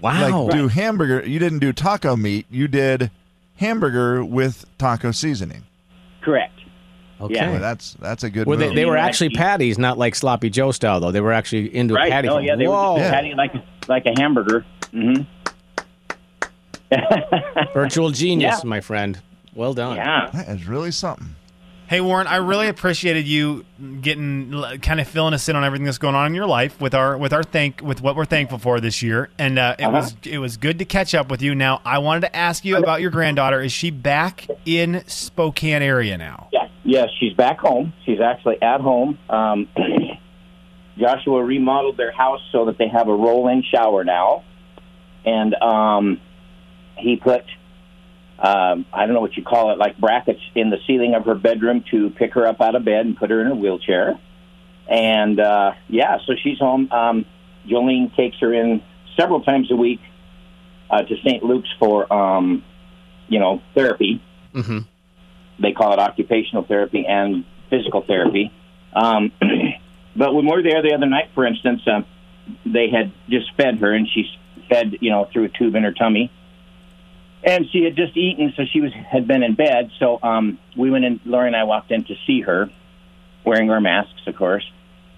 Wow. 0.01 0.43
like 0.45 0.53
do 0.55 0.69
hamburger. 0.69 1.27
You 1.27 1.39
didn't 1.39 1.59
do 1.59 1.73
taco 1.73 2.15
meat. 2.15 2.47
You 2.51 2.69
did 2.69 3.11
hamburger 3.57 4.25
with 4.25 4.65
taco 4.79 5.11
seasoning. 5.11 5.65
Correct. 6.23 6.53
okay. 7.21 7.35
Yeah. 7.35 7.51
Boy, 7.53 7.59
that's 7.59 7.95
that's 7.95 8.23
a 8.23 8.31
good 8.31 8.47
Were 8.47 8.57
they, 8.57 8.73
they 8.75 8.85
were 8.85 8.97
actually 8.97 9.31
patties, 9.31 9.77
not 9.79 9.99
like 9.99 10.15
sloppy 10.15 10.51
Joe 10.51 10.71
style, 10.73 11.01
though. 11.01 11.11
They 11.11 11.21
were 11.21 11.33
actually 11.33 11.75
into 11.75 11.95
a 11.95 11.97
Right? 11.97 12.13
patty. 12.13 12.29
Oh 12.29 12.39
yeah, 12.39 12.55
they 12.55 12.67
Whoa. 12.69 12.93
were 12.95 12.99
just 13.01 13.11
patty 13.13 13.35
like 13.35 13.53
like 13.89 14.07
a 14.07 14.13
hamburger. 14.21 14.65
hmm 14.93 15.23
Virtual 17.75 18.11
genius, 18.11 18.61
Yeah. 18.63 18.69
my 18.69 18.81
friend. 18.81 19.21
Well 19.55 19.75
done. 19.75 19.97
yeah. 19.97 20.31
that 20.33 20.49
is 20.49 20.67
really 20.67 20.91
something. 20.91 21.35
Hey 21.89 22.03
Warren, 22.03 22.27
I 22.27 22.37
really 22.37 22.69
appreciated 22.69 23.27
you 23.27 23.65
getting 24.03 24.53
kind 24.83 25.01
of 25.01 25.09
filling 25.09 25.33
us 25.33 25.49
in 25.49 25.57
on 25.57 25.65
everything 25.65 25.87
that's 25.87 25.97
going 25.97 26.15
on 26.15 26.27
in 26.27 26.35
your 26.35 26.47
life 26.47 26.79
with 26.83 26.95
our 26.95 27.17
with 27.17 27.33
our 27.33 27.43
thank 27.43 27.81
with 27.81 28.03
what 28.03 28.15
we're 28.15 28.27
thankful 28.27 28.59
for 28.59 28.79
this 28.79 29.03
year, 29.03 29.31
and 29.39 29.59
uh, 29.59 29.75
it 29.79 29.85
Uh-huh. 29.85 29.97
was 29.97 30.15
it 30.25 30.37
was 30.37 30.59
good 30.59 30.79
to 30.81 30.85
catch 30.85 31.15
up 31.15 31.31
with 31.31 31.41
you. 31.41 31.55
Now 31.55 31.81
I 31.87 31.97
wanted 31.99 32.21
to 32.21 32.37
ask 32.37 32.63
you 32.67 32.77
about 32.77 33.01
your 33.01 33.11
granddaughter. 33.11 33.63
Is 33.63 33.73
she 33.73 33.91
back 33.91 34.47
in 34.67 35.03
Spokane 35.07 35.81
area 35.81 36.19
now? 36.19 36.49
Yeah, 36.53 36.69
yes, 36.85 37.09
she's 37.19 37.33
back 37.33 37.59
home. 37.59 37.95
She's 38.05 38.21
actually 38.21 38.61
at 38.61 38.83
home. 38.83 39.19
Um, 39.31 39.67
Joshua 40.99 41.43
remodeled 41.43 41.97
their 41.97 42.13
house 42.13 42.41
so 42.53 42.67
that 42.67 42.77
they 42.77 42.89
have 42.89 43.09
a 43.09 43.15
roll-in 43.15 43.63
shower 43.63 44.05
now, 44.05 44.43
and 45.25 45.55
um, 45.63 46.21
he 46.99 47.17
put 47.17 47.45
um, 48.39 48.87
I 48.93 49.07
don't 49.07 49.15
know 49.15 49.21
what 49.21 49.37
you 49.37 49.43
call 49.43 49.73
it, 49.73 49.79
like 49.79 49.99
brackets 49.99 50.41
in 50.55 50.71
the 50.71 50.79
ceiling 50.87 51.15
of 51.15 51.25
her 51.25 51.35
bedroom 51.35 51.85
to 51.91 52.11
pick 52.11 52.35
her 52.35 52.47
up 52.47 52.61
out 52.61 52.77
of 52.77 52.85
bed 52.85 53.05
and 53.05 53.17
put 53.17 53.31
her 53.31 53.41
in 53.41 53.49
a 53.49 53.55
wheelchair. 53.55 54.19
And 54.89 55.41
uh, 55.41 55.73
yeah, 55.89 56.19
so 56.25 56.35
she's 56.41 56.59
home. 56.59 56.91
Um, 56.93 57.27
Jolene 57.69 58.15
takes 58.15 58.37
her 58.39 58.55
in 58.55 58.83
several 59.19 59.43
times 59.43 59.71
a 59.73 59.77
week 59.77 60.01
uh, 60.89 61.03
to 61.03 61.17
St. 61.25 61.43
Luke's 61.43 61.69
for 61.79 62.11
um, 62.13 62.65
you 63.29 63.41
know 63.41 63.61
therapy 63.75 64.23
hmm 64.55 64.79
they 65.61 65.73
call 65.73 65.93
it 65.93 65.99
occupational 65.99 66.65
therapy 66.65 67.05
and 67.07 67.45
physical 67.71 68.03
therapy. 68.03 68.53
Um, 68.95 69.33
but 70.17 70.35
when 70.35 70.45
we 70.45 70.53
were 70.53 70.63
there 70.63 70.83
the 70.83 70.95
other 70.95 71.07
night, 71.07 71.31
for 71.35 71.47
instance, 71.47 71.83
um, 71.87 72.07
they 72.65 72.89
had 72.91 73.13
just 73.29 73.55
fed 73.57 73.79
her, 73.81 73.93
and 73.93 74.09
she's 74.09 74.27
fed, 74.69 74.99
you 75.01 75.11
know, 75.11 75.29
through 75.33 75.45
a 75.45 75.49
tube 75.49 75.75
in 75.75 75.83
her 75.83 75.93
tummy, 75.93 76.31
and 77.45 77.67
she 77.71 77.85
had 77.85 77.97
just 77.97 78.17
eaten, 78.17 78.53
so 78.57 78.65
she 78.71 78.81
was 78.81 78.93
had 78.93 79.27
been 79.27 79.43
in 79.43 79.55
bed. 79.55 79.91
So 79.99 80.19
um, 80.23 80.59
we 80.77 80.91
went 80.91 81.05
in. 81.05 81.21
Lori 81.25 81.47
and 81.47 81.57
I 81.57 81.65
walked 81.65 81.91
in 81.91 82.05
to 82.05 82.15
see 82.27 82.41
her, 82.43 82.71
wearing 83.45 83.71
our 83.71 83.81
masks, 83.81 84.21
of 84.27 84.37
course, 84.37 84.65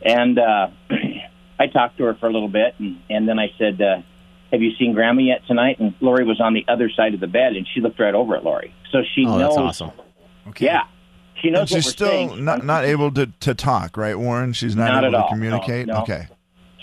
and 0.02 0.38
uh, 0.38 0.68
I 1.58 1.66
talked 1.66 1.98
to 1.98 2.04
her 2.04 2.14
for 2.14 2.26
a 2.28 2.32
little 2.32 2.48
bit, 2.48 2.74
and, 2.78 3.00
and 3.10 3.28
then 3.28 3.38
I 3.38 3.52
said. 3.58 3.80
Uh, 3.80 4.02
have 4.52 4.62
you 4.62 4.72
seen 4.80 4.94
Grandma 4.94 5.22
yet 5.22 5.46
tonight? 5.46 5.78
And 5.78 5.94
Lori 6.00 6.24
was 6.24 6.40
on 6.40 6.54
the 6.54 6.64
other 6.66 6.90
side 6.90 7.14
of 7.14 7.20
the 7.20 7.28
bed, 7.28 7.54
and 7.54 7.68
she 7.72 7.80
looked 7.80 8.00
right 8.00 8.16
over 8.16 8.34
at 8.34 8.42
Lori. 8.42 8.74
So 8.90 9.02
she 9.14 9.24
knows. 9.24 9.34
Oh, 9.34 9.38
knows 9.38 9.54
that's 9.54 9.80
awesome. 9.80 9.92
Okay. 10.48 10.64
yeah. 10.66 10.80
She 11.40 11.50
knows 11.50 11.60
And 11.60 11.60
what 11.60 11.68
she's 11.68 11.86
we're 11.86 11.90
still 11.92 12.08
saying. 12.08 12.44
not 12.44 12.64
not 12.64 12.84
able 12.84 13.12
to, 13.12 13.26
to 13.26 13.54
talk, 13.54 13.96
right, 13.96 14.18
Warren? 14.18 14.52
She's 14.52 14.74
not, 14.74 14.88
Not 14.88 15.04
able 15.04 15.12
to 15.12 15.18
all. 15.22 15.28
communicate. 15.28 15.86
No, 15.86 15.94
no. 15.94 16.02
Okay. 16.02 16.26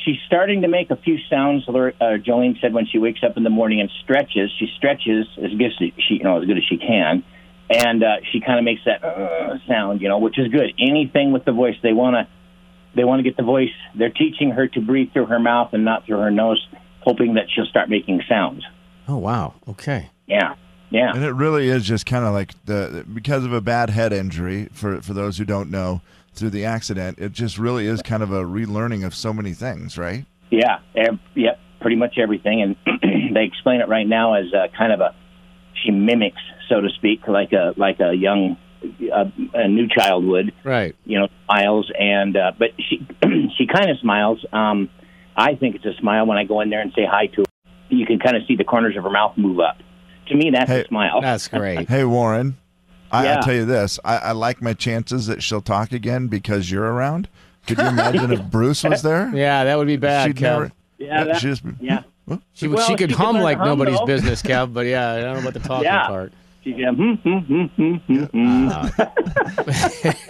She's 0.08 0.16
starting 0.26 0.62
to 0.62 0.70
make 0.70 0.90
a 0.90 0.96
few 0.96 1.18
sounds. 1.30 1.66
Lor- 1.68 1.94
Uh, 2.00 2.16
Jolene 2.26 2.60
said 2.62 2.74
when 2.74 2.86
she 2.86 2.98
wakes 2.98 3.20
up 3.24 3.36
in 3.36 3.44
the 3.44 3.50
morning 3.50 3.82
and 3.82 3.90
stretches, 4.04 4.50
she 4.58 4.68
stretches 4.78 5.28
as 5.38 5.52
good 5.52 5.66
as 5.68 5.74
she, 6.08 6.16
you 6.16 6.24
know, 6.24 6.40
as 6.42 6.46
good 6.46 6.58
as 6.58 6.64
she 6.64 6.78
can, 6.78 7.24
and 7.70 8.02
uh, 8.02 8.16
she 8.32 8.40
kind 8.40 8.58
of 8.58 8.64
makes 8.64 8.82
that 8.86 9.04
uh, 9.04 9.58
sound, 9.68 10.00
you 10.02 10.08
know, 10.08 10.20
which 10.20 10.40
is 10.40 10.48
good. 10.48 10.72
Anything 10.80 11.34
with 11.34 11.44
the 11.44 11.52
voice, 11.52 11.76
they 11.84 11.92
want 11.92 12.14
to, 12.16 12.26
they 12.96 13.04
want 13.04 13.20
to 13.20 13.24
get 13.24 13.36
the 13.36 13.44
voice. 13.44 13.70
They're 13.96 14.10
teaching 14.10 14.52
her 14.52 14.68
to 14.70 14.80
breathe 14.80 15.12
through 15.12 15.26
her 15.26 15.40
mouth 15.40 15.74
and 15.74 15.84
not 15.84 16.06
through 16.06 16.20
her 16.20 16.32
nose, 16.32 16.66
hoping 17.02 17.34
that 17.34 17.48
she'll 17.54 17.66
start 17.66 17.90
making 17.90 18.22
sounds. 18.30 18.64
Oh, 19.10 19.18
wow. 19.18 19.56
Okay. 19.68 20.10
Yeah, 20.26 20.56
yeah. 20.90 21.12
And 21.14 21.24
it 21.26 21.34
really 21.34 21.68
is 21.68 21.84
just 21.86 22.06
kind 22.06 22.24
of 22.24 22.34
like 22.34 22.54
the 22.66 23.06
because 23.14 23.44
of 23.44 23.52
a 23.52 23.60
bad 23.62 23.90
head 23.90 24.14
injury 24.14 24.70
for 24.72 25.02
for 25.02 25.14
those 25.14 25.38
who 25.38 25.44
don't 25.44 25.70
know 25.70 26.02
through 26.38 26.52
the 26.52 26.66
accident. 26.66 27.20
It 27.20 27.32
just 27.32 27.58
really 27.58 27.88
is 27.88 28.02
kind 28.02 28.24
of 28.24 28.32
a 28.32 28.44
relearning 28.44 29.06
of 29.06 29.14
so 29.16 29.34
many 29.34 29.54
things, 29.54 29.98
right? 29.98 30.26
Yeah, 30.50 30.80
ev- 30.96 31.20
yep, 31.36 31.60
pretty 31.82 31.96
much 31.98 32.18
everything, 32.18 32.62
and 32.62 32.76
they 33.36 33.44
explain 33.44 33.82
it 33.82 33.88
right 33.90 34.08
now 34.08 34.34
as 34.36 34.46
uh, 34.54 34.68
kind 34.78 34.92
of 34.94 35.00
a 35.02 35.14
she 35.84 35.92
mimics, 35.92 36.42
so 36.70 36.82
to 36.82 36.90
speak, 36.90 37.28
like 37.28 37.52
a 37.54 37.74
like 37.78 38.00
a 38.00 38.14
young 38.14 38.58
a, 39.12 39.32
a 39.54 39.68
new 39.68 39.88
child 39.88 40.24
would, 40.26 40.54
Right. 40.64 40.96
you 41.06 41.20
know, 41.20 41.28
smiles 41.46 41.92
and 42.00 42.36
uh, 42.38 42.52
but 42.58 42.70
she 42.78 43.06
she 43.58 43.68
kind 43.68 43.90
of 43.92 43.98
smiles. 44.00 44.44
Um, 44.54 44.90
I 45.36 45.56
think 45.56 45.76
it's 45.76 45.86
a 45.86 45.94
smile 46.00 46.26
when 46.26 46.38
I 46.38 46.46
go 46.46 46.62
in 46.62 46.70
there 46.70 46.82
and 46.82 46.92
say 46.96 47.06
hi 47.10 47.28
to 47.28 47.42
her. 47.42 47.72
You 47.90 48.06
can 48.06 48.20
kind 48.20 48.36
of 48.36 48.44
see 48.48 48.56
the 48.56 48.64
corners 48.64 48.96
of 48.98 49.04
her 49.04 49.10
mouth 49.12 49.38
move 49.38 49.60
up. 49.60 49.78
To 50.30 50.36
me, 50.36 50.50
that's 50.52 50.70
Hey, 50.70 50.82
a 50.82 50.88
smile. 50.88 51.22
That's 51.22 51.48
great. 51.48 51.88
Hey, 51.88 52.04
Warren, 52.04 52.58
I, 53.12 53.24
Yeah. 53.26 53.40
I 53.40 53.42
tell 53.46 53.54
you 53.54 53.66
this: 53.66 54.00
I, 54.06 54.18
I 54.18 54.32
like 54.34 54.62
my 54.62 54.74
chances 54.74 55.28
that 55.28 55.42
she'll 55.44 55.62
talk 55.62 55.92
again 55.92 56.28
because 56.28 56.70
you're 56.72 56.86
around. 56.86 57.28
Could 57.66 57.78
you 57.80 57.86
imagine 57.88 58.32
if 58.32 58.44
Bruce 58.44 58.84
was 58.84 59.02
there? 59.02 59.30
Yeah, 59.36 59.64
that 59.66 59.78
would 59.78 59.88
be 59.88 59.98
bad, 59.98 60.28
She'd 60.30 60.36
Kev. 60.38 60.42
never. 60.42 60.72
yeah, 60.98 61.24
that, 61.26 61.38
she'd 61.38 61.48
just- 61.48 61.64
yeah. 61.80 62.04
She, 62.54 62.68
Well, 62.68 62.86
she 62.86 62.96
could 62.96 63.12
she 63.12 63.16
hum 63.16 63.36
learn 63.36 63.44
like 63.44 63.58
hum, 63.58 63.68
nobody's 63.68 63.98
though. 64.00 64.06
business, 64.06 64.42
Kev, 64.44 64.74
but 64.74 64.86
yeah, 64.86 65.12
I 65.14 65.22
don't 65.22 65.34
know 65.36 65.40
about 65.42 65.54
the 65.54 65.60
talking 65.60 65.86
Yeah. 65.86 66.08
part. 66.08 66.34
She 66.64 66.74
can, 66.74 66.96
hmm. 66.96 68.86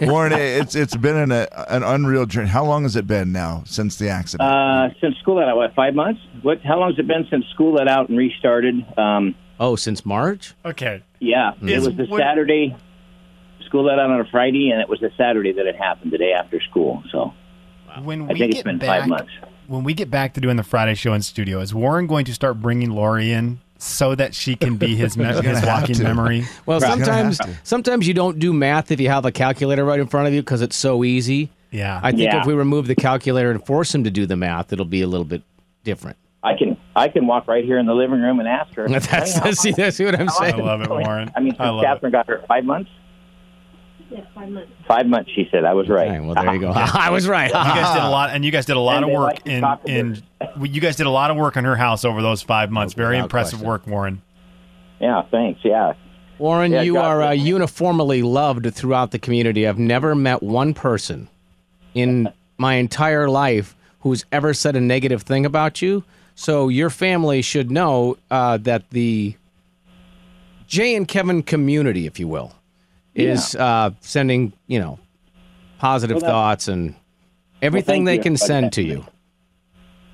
Warren, 0.02 0.32
it's 0.32 0.74
it's 0.76 0.96
been 0.96 1.16
an 1.16 1.32
a, 1.32 1.48
an 1.68 1.82
unreal 1.82 2.26
journey. 2.26 2.48
How 2.48 2.64
long 2.64 2.84
has 2.84 2.94
it 2.96 3.06
been 3.08 3.32
now 3.32 3.62
since 3.66 3.96
the 3.96 4.08
accident? 4.08 4.48
Uh, 4.48 4.90
since 5.00 5.16
school 5.18 5.36
let 5.36 5.48
out, 5.48 5.56
what 5.56 5.74
five 5.74 5.94
months? 5.94 6.20
What? 6.42 6.60
How 6.62 6.78
long 6.78 6.90
has 6.90 6.98
it 6.98 7.06
been 7.08 7.26
since 7.30 7.44
school 7.46 7.72
let 7.74 7.88
out 7.88 8.08
and 8.08 8.16
restarted? 8.18 8.84
Um, 8.96 9.34
Oh, 9.60 9.76
since 9.76 10.04
March? 10.06 10.54
Okay. 10.64 11.02
yeah, 11.20 11.52
it 11.62 11.76
was 11.80 11.94
the 11.96 12.04
what- 12.06 12.20
Saturday. 12.20 12.76
School 13.66 13.84
let 13.84 13.98
out 13.98 14.08
on 14.10 14.18
a 14.20 14.24
Friday, 14.30 14.70
and 14.70 14.80
it 14.80 14.88
was 14.88 14.98
the 15.00 15.10
Saturday 15.18 15.52
that 15.52 15.66
it 15.66 15.76
happened, 15.76 16.10
the 16.10 16.16
day 16.16 16.32
after 16.32 16.58
school. 16.70 17.02
So 17.12 17.34
When 18.02 18.22
I 18.22 18.32
we 18.32 18.38
think 18.38 18.52
it's 18.52 18.58
get 18.60 18.64
been 18.64 18.78
back, 18.78 19.00
five 19.00 19.08
months. 19.08 19.30
when 19.66 19.84
we 19.84 19.92
get 19.92 20.10
back 20.10 20.32
to 20.34 20.40
doing 20.40 20.56
the 20.56 20.62
Friday 20.62 20.94
show 20.94 21.12
in 21.12 21.20
studio, 21.20 21.60
is 21.60 21.74
Warren 21.74 22.06
going 22.06 22.24
to 22.26 22.32
start 22.34 22.62
bringing 22.62 22.90
Lori 22.92 23.30
in 23.30 23.58
so 23.76 24.14
that 24.14 24.34
she 24.34 24.56
can 24.56 24.76
be 24.78 24.96
his 24.96 25.18
me- 25.18 25.24
his 25.26 25.40
gonna 25.42 25.58
have 25.60 25.80
walking 25.82 25.96
to. 25.96 26.02
memory? 26.02 26.44
Well, 26.64 26.80
Right. 26.80 26.88
sometimes 26.92 27.36
Gonna 27.38 27.52
have 27.52 27.60
sometimes 27.62 28.08
you 28.08 28.14
don't 28.14 28.38
do 28.38 28.54
math 28.54 28.90
if 28.90 29.00
you 29.00 29.10
have 29.10 29.26
a 29.26 29.32
calculator 29.32 29.84
right 29.84 30.00
in 30.00 30.06
front 30.06 30.28
of 30.28 30.32
you 30.32 30.40
because 30.40 30.62
it's 30.62 30.76
so 30.76 31.04
easy. 31.04 31.50
Yeah. 31.70 32.00
I 32.02 32.12
think 32.12 32.22
Yeah. 32.22 32.40
if 32.40 32.46
we 32.46 32.54
remove 32.54 32.86
the 32.86 32.94
calculator 32.94 33.50
and 33.50 33.62
force 33.66 33.94
him 33.94 34.04
to 34.04 34.10
do 34.10 34.24
the 34.24 34.36
math, 34.36 34.72
it'll 34.72 34.86
be 34.86 35.02
a 35.02 35.06
little 35.06 35.26
bit 35.26 35.42
different. 35.84 36.16
I 36.42 36.54
can 36.56 36.78
I 36.98 37.08
can 37.08 37.26
walk 37.26 37.46
right 37.48 37.64
here 37.64 37.78
in 37.78 37.86
the 37.86 37.94
living 37.94 38.20
room 38.20 38.40
and 38.40 38.48
ask 38.48 38.74
her. 38.74 38.88
That's, 38.88 39.06
"Hey, 39.06 39.40
how- 39.40 39.50
see, 39.52 39.72
that's 39.72 39.98
what 39.98 40.14
I'm 40.18 40.26
how- 40.26 40.38
I 40.40 40.50
saying. 40.50 40.64
love 40.64 40.82
it, 40.82 40.90
Warren. 40.90 41.30
I 41.36 41.40
mean, 41.40 41.52
I 41.52 41.56
since 41.56 41.58
love 41.60 41.82
it. 41.82 41.86
Catherine 41.86 42.12
got 42.12 42.26
her 42.28 42.44
five 42.48 42.64
months. 42.64 42.90
Yes, 44.10 44.26
five 44.34 44.48
months. 44.48 44.72
Five 44.86 45.06
months, 45.06 45.30
she 45.34 45.46
said. 45.50 45.64
I 45.64 45.74
was 45.74 45.88
right. 45.88 46.08
Okay, 46.08 46.20
well, 46.20 46.34
there 46.34 46.54
you 46.54 46.60
go. 46.60 46.70
I 46.74 47.10
was 47.10 47.28
right. 47.28 47.48
You 47.48 47.52
guys 47.52 47.94
did 47.94 48.02
a 48.02 48.08
lot, 48.08 48.30
and 48.30 48.42
you 48.44 48.50
guys 48.50 48.64
did 48.64 48.76
a 48.76 48.80
lot 48.80 48.96
And 49.02 49.04
of 49.04 49.10
work 49.10 49.32
like 49.44 49.46
in 49.46 49.64
in. 49.86 50.22
You 50.64 50.80
guys 50.80 50.96
did 50.96 51.06
a 51.06 51.10
lot 51.10 51.30
of 51.30 51.36
work 51.36 51.56
on 51.58 51.64
her 51.64 51.76
house 51.76 52.04
over 52.06 52.22
those 52.22 52.40
five 52.42 52.70
months. 52.70 52.94
Very 52.94 53.16
Without 53.16 53.24
impressive 53.24 53.58
question. 53.58 53.68
work, 53.68 53.86
Warren. 53.86 54.22
Yeah, 55.00 55.22
thanks. 55.30 55.60
Yeah. 55.62 55.92
Warren, 56.38 56.72
Yeah, 56.72 56.82
you 56.82 56.94
God 56.94 57.04
are 57.04 57.22
uh, 57.22 57.30
uniformly 57.32 58.22
loved 58.22 58.72
throughout 58.74 59.10
the 59.10 59.18
community. 59.18 59.66
I've 59.66 59.78
never 59.78 60.14
met 60.14 60.42
one 60.42 60.72
person 60.72 61.28
in 61.94 62.32
my 62.58 62.74
entire 62.74 63.28
life 63.28 63.76
who's 64.00 64.24
ever 64.32 64.54
said 64.54 64.74
a 64.76 64.80
negative 64.80 65.22
thing 65.22 65.44
about 65.44 65.82
you. 65.82 66.04
So 66.40 66.68
your 66.68 66.88
family 66.88 67.42
should 67.42 67.68
know 67.68 68.16
uh, 68.30 68.58
that 68.58 68.90
the 68.90 69.34
Jay 70.68 70.94
and 70.94 71.08
Kevin 71.08 71.42
community, 71.42 72.06
if 72.06 72.20
you 72.20 72.28
will, 72.28 72.52
is 73.16 73.56
uh, 73.56 73.90
sending 73.98 74.52
you 74.68 74.78
know 74.78 75.00
positive 75.80 76.14
Well, 76.18 76.20
that- 76.20 76.30
thoughts 76.30 76.68
and 76.68 76.94
everything 77.60 78.04
thank 78.04 78.06
they 78.06 78.14
you. 78.18 78.22
can 78.22 78.32
But 78.34 78.40
send 78.40 78.66
that- 78.66 78.72
to 78.74 78.82
you. 78.82 79.04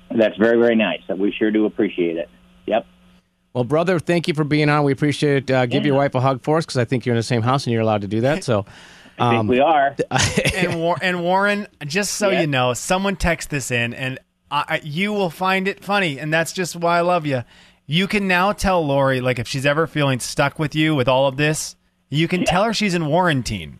That's 0.09 0.35
very 0.37 0.57
very 0.57 0.75
nice. 0.75 1.01
We 1.15 1.31
sure 1.31 1.51
do 1.51 1.65
appreciate 1.67 2.17
it. 2.17 2.27
Yep. 2.65 2.87
Well, 3.53 3.63
brother, 3.63 3.99
thank 3.99 4.27
you 4.27 4.33
for 4.33 4.43
being 4.43 4.67
on. 4.67 4.83
We 4.83 4.93
appreciate 4.93 5.43
it. 5.49 5.51
Uh, 5.53 5.67
give 5.67 5.85
your 5.85 5.95
wife 5.95 6.15
a 6.15 6.21
hug 6.21 6.41
for 6.41 6.57
us 6.57 6.65
because 6.65 6.77
I 6.77 6.85
think 6.85 7.05
you're 7.05 7.13
in 7.13 7.19
the 7.19 7.23
same 7.23 7.43
house 7.43 7.67
and 7.67 7.73
you're 7.73 7.83
allowed 7.83 8.01
to 8.01 8.07
do 8.07 8.21
that. 8.21 8.43
So, 8.43 8.65
I 9.19 9.29
think 9.29 9.39
um, 9.41 9.47
we 9.47 9.59
are. 9.59 9.95
and, 10.55 10.79
War- 10.79 10.97
and 11.03 11.21
Warren, 11.21 11.67
just 11.85 12.15
so 12.15 12.31
Yeah. 12.31 12.41
you 12.41 12.47
know, 12.47 12.73
someone 12.73 13.15
text 13.15 13.51
this 13.51 13.69
in, 13.71 13.93
and 13.93 14.17
I, 14.51 14.65
I- 14.67 14.81
you 14.83 15.11
will 15.13 15.29
find 15.29 15.67
it 15.67 15.83
funny, 15.83 16.19
and 16.19 16.33
that's 16.33 16.53
just 16.53 16.75
why 16.75 16.97
I 16.97 17.01
love 17.01 17.25
you. 17.25 17.43
You 17.87 18.07
can 18.07 18.27
now 18.27 18.51
tell 18.51 18.85
Lori, 18.85 19.21
like, 19.21 19.37
if 19.39 19.47
she's 19.47 19.65
ever 19.65 19.85
feeling 19.87 20.19
stuck 20.19 20.57
with 20.57 20.73
you 20.75 20.95
with 20.95 21.07
all 21.07 21.27
of 21.27 21.37
this, 21.37 21.75
you 22.09 22.27
can 22.27 22.43
tell 22.45 22.63
her 22.63 22.73
she's 22.73 22.93
in 22.95 23.05
quarantine. 23.05 23.79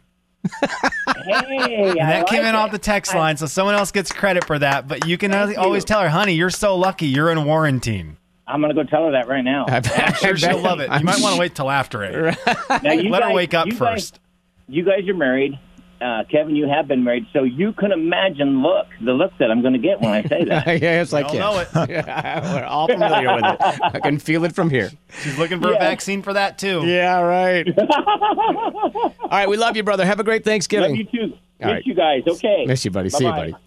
Hey, 1.25 1.89
And 1.91 2.01
I 2.01 2.19
that 2.19 2.28
came 2.28 2.41
in 2.41 2.47
it. 2.47 2.56
off 2.56 2.71
the 2.71 2.78
text 2.78 3.15
line, 3.15 3.38
so 3.38 3.45
someone 3.47 3.75
else 3.75 3.91
gets 3.91 4.12
credit 4.12 4.45
for 4.45 4.60
that. 4.60 4.88
But 4.88 5.08
you 5.08 5.17
can 5.17 5.34
always 5.58 5.84
tell 5.86 6.01
her, 6.01 6.10
honey, 6.10 6.34
you're 6.34 6.49
so 6.51 6.75
lucky. 6.75 7.08
You're 7.08 7.32
in 7.32 7.41
quarantine. 7.43 8.17
I'm 8.47 8.62
gonna 8.62 8.75
go 8.75 8.84
tell 8.84 9.06
her 9.06 9.12
that 9.13 9.28
right 9.28 9.43
now. 9.43 9.65
I'm 9.67 10.13
sure 10.13 10.38
she'll 10.38 10.60
love 10.60 10.80
it. 10.80 10.91
You 10.91 11.04
might 11.04 11.19
want 11.19 11.34
to 11.36 11.39
wait 11.39 11.56
till 11.56 11.71
after 11.71 12.04
it. 12.04 12.38
Now, 12.84 12.91
you 12.91 13.10
Let 13.10 13.23
her 13.23 13.34
wake 13.34 13.56
up 13.56 13.65
you 13.65 13.71
guys- 13.71 13.80
first. 13.80 14.19
you 14.67 14.84
guys 14.84 15.08
are 15.10 15.15
married. 15.15 15.58
Uh, 16.01 16.23
Kevin, 16.29 16.55
you 16.55 16.67
have 16.67 16.88
been 16.88 17.03
married, 17.03 17.25
so 17.34 17.43
you 17.43 17.71
can 17.73 17.91
imagine 17.91 18.62
look 18.62 18.88
the 19.01 19.13
look 19.13 19.31
that 19.39 19.49
I'm 19.49 19.62
going 19.62 19.73
to 19.73 19.79
get 19.79 20.01
when 20.01 20.12
I 20.12 20.23
say 20.23 20.43
that. 20.45 20.65
yeah, 20.81 21.01
it's 21.01 21.13
like 21.13 21.31
We 21.31 21.39
all 21.39 21.55
yeah. 21.55 21.63
know 21.73 21.84
it. 21.84 22.53
We're 22.53 22.65
all 22.65 22.88
familiar 22.88 23.34
with 23.36 23.45
it. 23.45 23.58
I 23.62 23.99
can 23.99 24.19
feel 24.19 24.43
it 24.43 24.53
from 24.53 24.69
here. 24.69 24.91
She's 25.23 25.38
looking 25.38 25.62
for 25.62 25.69
a 25.69 25.73
Yeah. 25.73 25.79
vaccine 25.79 26.21
for 26.21 26.34
that 26.34 26.58
too. 26.58 26.86
Yeah, 26.86 27.19
right. 27.21 27.67
All 27.79 29.13
right, 29.31 29.49
we 29.49 29.58
love 29.58 29.75
you, 29.77 29.84
brother. 29.84 30.05
Have 30.05 30.19
a 30.19 30.23
great 30.23 30.43
Thanksgiving. 30.43 30.91
Love 30.97 30.97
you 31.13 31.27
too. 31.29 31.34
All 31.62 31.67
Miss 31.67 31.73
right. 31.75 31.86
you 31.86 31.93
guys. 31.93 32.23
Okay. 32.27 32.65
Miss 32.67 32.84
you, 32.86 32.91
buddy. 32.91 33.10
See 33.10 33.23
you, 33.23 33.31
Bye-bye. 33.31 33.51
buddy. 33.51 33.63